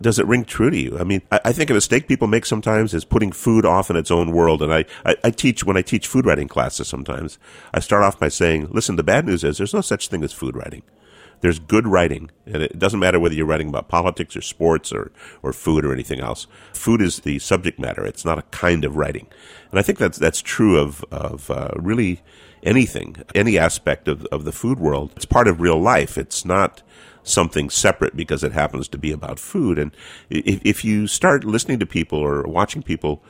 does 0.00 0.18
it 0.18 0.26
ring 0.26 0.44
true 0.44 0.70
to 0.70 0.76
you? 0.76 0.98
I 0.98 1.04
mean, 1.04 1.22
I, 1.30 1.40
I, 1.46 1.52
think 1.52 1.70
a 1.70 1.74
mistake 1.74 2.08
people 2.08 2.28
make 2.28 2.46
sometimes 2.46 2.94
is 2.94 3.04
putting 3.04 3.32
food 3.32 3.64
off 3.64 3.90
in 3.90 3.96
its 3.96 4.10
own 4.10 4.32
world. 4.32 4.62
And 4.62 4.72
I, 4.72 4.84
I, 5.04 5.16
I, 5.24 5.30
teach, 5.30 5.64
when 5.64 5.76
I 5.76 5.82
teach 5.82 6.06
food 6.06 6.26
writing 6.26 6.48
classes 6.48 6.88
sometimes, 6.88 7.38
I 7.72 7.80
start 7.80 8.02
off 8.02 8.18
by 8.18 8.28
saying, 8.28 8.68
listen, 8.70 8.96
the 8.96 9.02
bad 9.02 9.26
news 9.26 9.44
is 9.44 9.58
there's 9.58 9.74
no 9.74 9.80
such 9.80 10.08
thing 10.08 10.24
as 10.24 10.32
food 10.32 10.56
writing. 10.56 10.82
There's 11.40 11.58
good 11.58 11.86
writing, 11.86 12.30
and 12.46 12.62
it 12.62 12.78
doesn't 12.78 13.00
matter 13.00 13.20
whether 13.20 13.34
you're 13.34 13.44
writing 13.44 13.68
about 13.68 13.88
politics 13.88 14.34
or 14.34 14.40
sports 14.40 14.92
or, 14.92 15.12
or 15.42 15.52
food 15.52 15.84
or 15.84 15.92
anything 15.92 16.20
else. 16.20 16.46
Food 16.72 17.02
is 17.02 17.20
the 17.20 17.38
subject 17.38 17.78
matter. 17.78 18.06
It's 18.06 18.24
not 18.24 18.38
a 18.38 18.42
kind 18.50 18.82
of 18.82 18.96
writing. 18.96 19.26
And 19.70 19.78
I 19.78 19.82
think 19.82 19.98
that's, 19.98 20.16
that's 20.16 20.40
true 20.40 20.78
of, 20.78 21.04
of 21.10 21.50
uh, 21.50 21.72
really 21.76 22.22
anything, 22.62 23.16
any 23.34 23.58
aspect 23.58 24.08
of, 24.08 24.24
of 24.26 24.44
the 24.44 24.52
food 24.52 24.78
world. 24.78 25.12
It's 25.16 25.26
part 25.26 25.46
of 25.46 25.60
real 25.60 25.78
life. 25.78 26.16
It's 26.16 26.44
not 26.46 26.82
something 27.24 27.70
separate 27.70 28.14
because 28.14 28.44
it 28.44 28.52
happens 28.52 28.86
to 28.88 28.98
be 28.98 29.10
about 29.10 29.38
food. 29.38 29.78
And 29.78 29.90
if, 30.30 30.60
if 30.64 30.84
you 30.84 31.06
start 31.06 31.44
listening 31.44 31.80
to 31.80 31.86
people 31.86 32.18
or 32.18 32.42
watching 32.42 32.82
people 32.82 33.22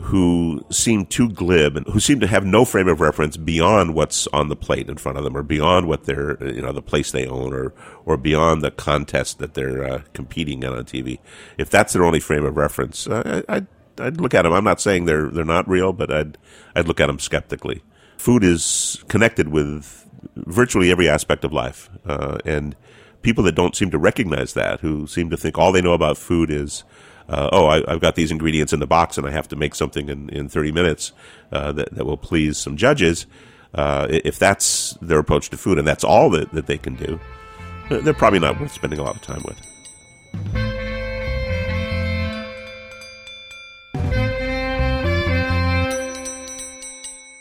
who 0.00 0.64
seem 0.70 1.06
too 1.06 1.28
glib 1.28 1.76
and 1.76 1.86
who 1.88 2.00
seem 2.00 2.18
to 2.20 2.26
have 2.26 2.44
no 2.44 2.64
frame 2.64 2.88
of 2.88 3.00
reference 3.00 3.36
beyond 3.36 3.94
what's 3.94 4.26
on 4.28 4.48
the 4.48 4.56
plate 4.56 4.88
in 4.88 4.96
front 4.96 5.16
of 5.16 5.24
them 5.24 5.36
or 5.36 5.42
beyond 5.42 5.86
what 5.86 6.04
they're, 6.04 6.42
you 6.44 6.60
know, 6.60 6.72
the 6.72 6.82
place 6.82 7.12
they 7.12 7.26
own 7.26 7.52
or, 7.52 7.72
or 8.04 8.16
beyond 8.16 8.62
the 8.62 8.70
contest 8.70 9.38
that 9.38 9.54
they're 9.54 9.84
uh, 9.84 10.02
competing 10.12 10.62
in 10.62 10.72
on 10.72 10.84
TV. 10.84 11.18
If 11.56 11.70
that's 11.70 11.92
their 11.92 12.04
only 12.04 12.20
frame 12.20 12.44
of 12.44 12.56
reference, 12.56 13.06
uh, 13.06 13.42
I'd, 13.48 13.66
I'd 13.98 14.20
look 14.20 14.34
at 14.34 14.42
them. 14.42 14.52
I'm 14.52 14.64
not 14.64 14.80
saying 14.80 15.04
they're, 15.04 15.28
they're 15.28 15.44
not 15.44 15.68
real, 15.68 15.92
but 15.92 16.10
I'd, 16.10 16.38
I'd 16.74 16.88
look 16.88 17.00
at 17.00 17.06
them 17.06 17.18
skeptically. 17.18 17.82
Food 18.16 18.42
is 18.42 19.04
connected 19.08 19.48
with 19.48 20.08
virtually 20.34 20.90
every 20.90 21.08
aspect 21.08 21.44
of 21.44 21.52
life. 21.52 21.90
Uh, 22.04 22.38
and 22.44 22.74
people 23.22 23.44
that 23.44 23.54
don't 23.54 23.74
seem 23.74 23.90
to 23.90 23.98
recognize 23.98 24.54
that, 24.54 24.80
who 24.80 25.06
seem 25.06 25.30
to 25.30 25.36
think 25.36 25.58
all 25.58 25.72
they 25.72 25.80
know 25.80 25.92
about 25.92 26.18
food 26.18 26.50
is, 26.50 26.84
uh, 27.28 27.48
oh, 27.52 27.66
I, 27.66 27.90
have 27.90 28.00
got 28.00 28.14
these 28.16 28.30
ingredients 28.30 28.72
in 28.72 28.80
the 28.80 28.86
box 28.86 29.16
and 29.16 29.26
I 29.26 29.30
have 29.30 29.48
to 29.48 29.56
make 29.56 29.74
something 29.74 30.08
in, 30.08 30.28
in 30.30 30.48
30 30.48 30.72
minutes 30.72 31.12
uh, 31.50 31.72
that, 31.72 31.94
that 31.94 32.04
will 32.04 32.16
please 32.16 32.58
some 32.58 32.76
judges. 32.76 33.26
Uh, 33.74 34.06
if 34.10 34.38
that's 34.38 34.98
their 35.00 35.18
approach 35.18 35.48
to 35.50 35.56
food 35.56 35.78
and 35.78 35.88
that's 35.88 36.04
all 36.04 36.28
that, 36.30 36.52
that 36.52 36.66
they 36.66 36.76
can 36.76 36.94
do, 36.96 37.18
they're 37.88 38.12
probably 38.12 38.38
not 38.38 38.60
worth 38.60 38.72
spending 38.72 38.98
a 38.98 39.02
lot 39.02 39.16
of 39.16 39.22
time 39.22 39.42
with. 39.44 39.58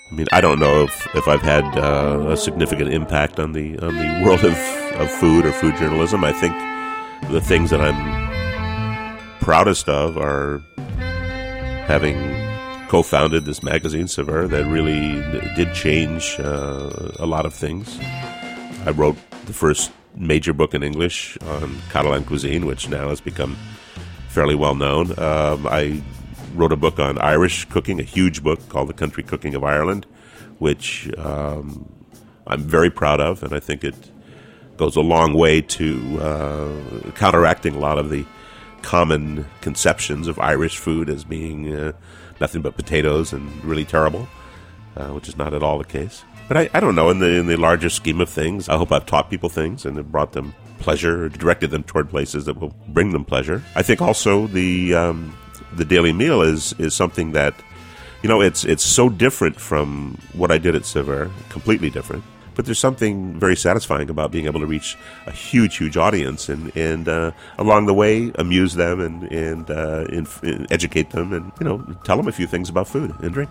I 0.09 0.13
mean, 0.13 0.27
I 0.33 0.41
don't 0.41 0.59
know 0.59 0.83
if, 0.83 1.15
if 1.15 1.27
I've 1.27 1.41
had 1.41 1.63
uh, 1.77 2.31
a 2.31 2.37
significant 2.37 2.93
impact 2.93 3.39
on 3.39 3.53
the 3.53 3.79
on 3.79 3.95
the 3.97 4.21
world 4.25 4.43
of, 4.43 4.80
of 4.95 5.09
food 5.11 5.45
or 5.45 5.51
food 5.51 5.75
journalism. 5.77 6.23
I 6.23 6.31
think 6.31 6.53
the 7.31 7.41
things 7.41 7.69
that 7.69 7.81
I'm 7.81 8.21
proudest 9.39 9.89
of 9.89 10.17
are 10.17 10.61
having 11.87 12.17
co-founded 12.87 13.45
this 13.45 13.63
magazine, 13.63 14.07
Saveur, 14.07 14.47
that 14.47 14.65
really 14.65 15.21
did 15.55 15.73
change 15.73 16.35
uh, 16.39 17.11
a 17.19 17.25
lot 17.25 17.45
of 17.45 17.53
things. 17.53 17.97
I 18.85 18.91
wrote 18.91 19.15
the 19.45 19.53
first 19.53 19.91
major 20.15 20.53
book 20.53 20.73
in 20.73 20.83
English 20.83 21.37
on 21.41 21.77
Catalan 21.89 22.25
cuisine, 22.25 22.65
which 22.65 22.89
now 22.89 23.09
has 23.09 23.21
become 23.21 23.55
fairly 24.27 24.55
well 24.55 24.75
known. 24.75 25.17
Um, 25.19 25.67
I 25.67 26.01
wrote 26.53 26.71
a 26.71 26.77
book 26.77 26.99
on 26.99 27.17
Irish 27.19 27.65
cooking, 27.65 27.99
a 27.99 28.03
huge 28.03 28.43
book 28.43 28.59
called 28.69 28.89
The 28.89 28.93
Country 28.93 29.23
Cooking 29.23 29.55
of 29.55 29.63
Ireland, 29.63 30.05
which 30.59 31.09
um, 31.17 31.89
I'm 32.45 32.61
very 32.61 32.89
proud 32.89 33.19
of, 33.19 33.43
and 33.43 33.53
I 33.53 33.59
think 33.59 33.83
it 33.83 33.95
goes 34.81 34.95
a 34.95 35.01
long 35.01 35.35
way 35.35 35.61
to 35.61 36.19
uh, 36.19 37.11
counteracting 37.11 37.75
a 37.75 37.77
lot 37.77 37.99
of 37.99 38.09
the 38.09 38.25
common 38.81 39.45
conceptions 39.61 40.27
of 40.27 40.39
Irish 40.39 40.79
food 40.79 41.07
as 41.07 41.23
being 41.23 41.71
uh, 41.71 41.91
nothing 42.39 42.63
but 42.63 42.75
potatoes 42.75 43.31
and 43.31 43.63
really 43.63 43.85
terrible, 43.85 44.27
uh, 44.97 45.09
which 45.09 45.29
is 45.29 45.37
not 45.37 45.53
at 45.53 45.61
all 45.61 45.77
the 45.77 45.85
case. 45.85 46.23
But 46.47 46.57
I, 46.57 46.69
I 46.73 46.79
don't 46.79 46.95
know. 46.95 47.11
In 47.11 47.19
the 47.19 47.29
in 47.29 47.45
the 47.45 47.57
larger 47.57 47.91
scheme 47.91 48.19
of 48.19 48.27
things, 48.27 48.69
I 48.69 48.75
hope 48.75 48.91
I've 48.91 49.05
taught 49.05 49.29
people 49.29 49.49
things 49.49 49.85
and 49.85 49.97
have 49.97 50.11
brought 50.11 50.31
them 50.31 50.51
pleasure, 50.79 51.25
or 51.25 51.29
directed 51.29 51.69
them 51.69 51.83
toward 51.83 52.09
places 52.09 52.45
that 52.45 52.59
will 52.59 52.73
bring 52.87 53.11
them 53.11 53.23
pleasure. 53.23 53.61
I 53.75 53.83
think 53.83 54.01
also 54.01 54.47
the 54.47 54.95
um, 54.95 55.37
the 55.73 55.85
daily 55.85 56.11
meal 56.11 56.41
is 56.41 56.73
is 56.79 56.95
something 56.95 57.33
that 57.33 57.53
you 58.23 58.29
know 58.29 58.41
it's 58.41 58.65
it's 58.65 58.83
so 58.83 59.09
different 59.09 59.59
from 59.59 60.17
what 60.33 60.49
I 60.49 60.57
did 60.57 60.73
at 60.75 60.85
Saveur, 60.85 61.29
completely 61.49 61.91
different. 61.91 62.23
But 62.55 62.65
there's 62.65 62.79
something 62.79 63.39
very 63.39 63.55
satisfying 63.55 64.09
about 64.09 64.31
being 64.31 64.45
able 64.45 64.59
to 64.59 64.65
reach 64.65 64.97
a 65.25 65.31
huge, 65.31 65.77
huge 65.77 65.97
audience 65.97 66.49
and 66.49 66.75
and 66.75 67.07
uh, 67.07 67.31
along 67.57 67.85
the 67.85 67.93
way 67.93 68.31
amuse 68.35 68.73
them 68.75 68.99
and 68.99 69.23
and 69.31 69.69
uh, 69.69 70.05
inf- 70.09 70.43
educate 70.69 71.11
them 71.11 71.33
and 71.33 71.51
you 71.59 71.65
know 71.65 71.79
tell 72.03 72.17
them 72.17 72.27
a 72.27 72.31
few 72.31 72.47
things 72.47 72.69
about 72.69 72.87
food 72.87 73.13
and 73.21 73.33
drink. 73.33 73.49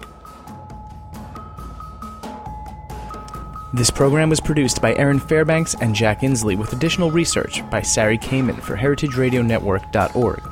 This 3.72 3.88
program 3.88 4.28
was 4.28 4.40
produced 4.40 4.82
by 4.82 4.96
Aaron 4.96 5.20
Fairbanks 5.20 5.76
and 5.80 5.94
Jack 5.94 6.22
Insley 6.22 6.58
with 6.58 6.72
additional 6.72 7.12
research 7.12 7.62
by 7.70 7.82
Sari 7.82 8.18
Kamen 8.18 8.60
for 8.60 8.76
heritageradionetwork.org. 8.76 10.42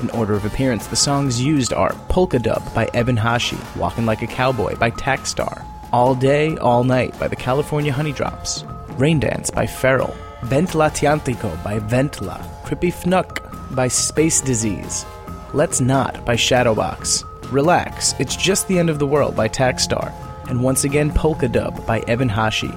In 0.00 0.10
order 0.10 0.32
of 0.32 0.46
appearance, 0.46 0.86
the 0.86 0.96
songs 0.96 1.40
used 1.40 1.74
are 1.74 1.92
Polka 2.08 2.38
Dub 2.38 2.62
by 2.74 2.88
Eben 2.94 3.16
Hashi, 3.16 3.58
Walking 3.76 4.06
Like 4.06 4.22
a 4.22 4.26
Cowboy 4.26 4.74
by 4.76 4.90
Tackstar, 4.90 5.62
All 5.92 6.14
Day, 6.14 6.56
All 6.56 6.84
Night 6.84 7.18
by 7.20 7.28
the 7.28 7.36
California 7.36 7.92
Honeydrops, 7.92 8.64
Rain 8.98 9.20
Dance 9.20 9.50
by 9.50 9.66
Feral, 9.66 10.16
Ventlatiantico 10.40 11.62
by 11.62 11.80
Ventla, 11.80 12.42
Crippy 12.64 12.90
Fnuck 12.90 13.74
by 13.74 13.88
Space 13.88 14.40
Disease, 14.40 15.04
Let's 15.52 15.82
Not 15.82 16.24
by 16.24 16.34
Shadowbox, 16.34 17.52
Relax, 17.52 18.14
It's 18.18 18.36
Just 18.36 18.68
the 18.68 18.78
End 18.78 18.88
of 18.88 18.98
the 18.98 19.06
World 19.06 19.36
by 19.36 19.50
Tackstar, 19.50 20.10
and 20.48 20.62
once 20.62 20.84
again 20.84 21.12
Polka 21.12 21.46
Dub 21.46 21.86
by 21.86 22.00
Evan 22.08 22.30
Hashi. 22.30 22.72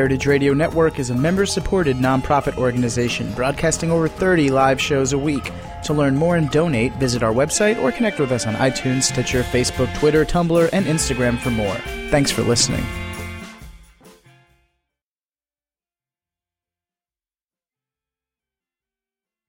Heritage 0.00 0.24
Radio 0.24 0.54
Network 0.54 0.98
is 0.98 1.10
a 1.10 1.14
member 1.14 1.44
supported 1.44 1.98
nonprofit 1.98 2.56
organization 2.56 3.30
broadcasting 3.34 3.90
over 3.90 4.08
30 4.08 4.48
live 4.48 4.80
shows 4.80 5.12
a 5.12 5.18
week. 5.18 5.52
To 5.84 5.92
learn 5.92 6.16
more 6.16 6.36
and 6.36 6.50
donate, 6.50 6.94
visit 6.94 7.22
our 7.22 7.34
website 7.34 7.78
or 7.82 7.92
connect 7.92 8.18
with 8.18 8.32
us 8.32 8.46
on 8.46 8.54
iTunes, 8.54 9.02
Stitcher, 9.02 9.42
Facebook, 9.42 9.94
Twitter, 9.98 10.24
Tumblr, 10.24 10.70
and 10.72 10.86
Instagram 10.86 11.38
for 11.38 11.50
more. 11.50 11.76
Thanks 12.08 12.30
for 12.30 12.40
listening. 12.40 12.82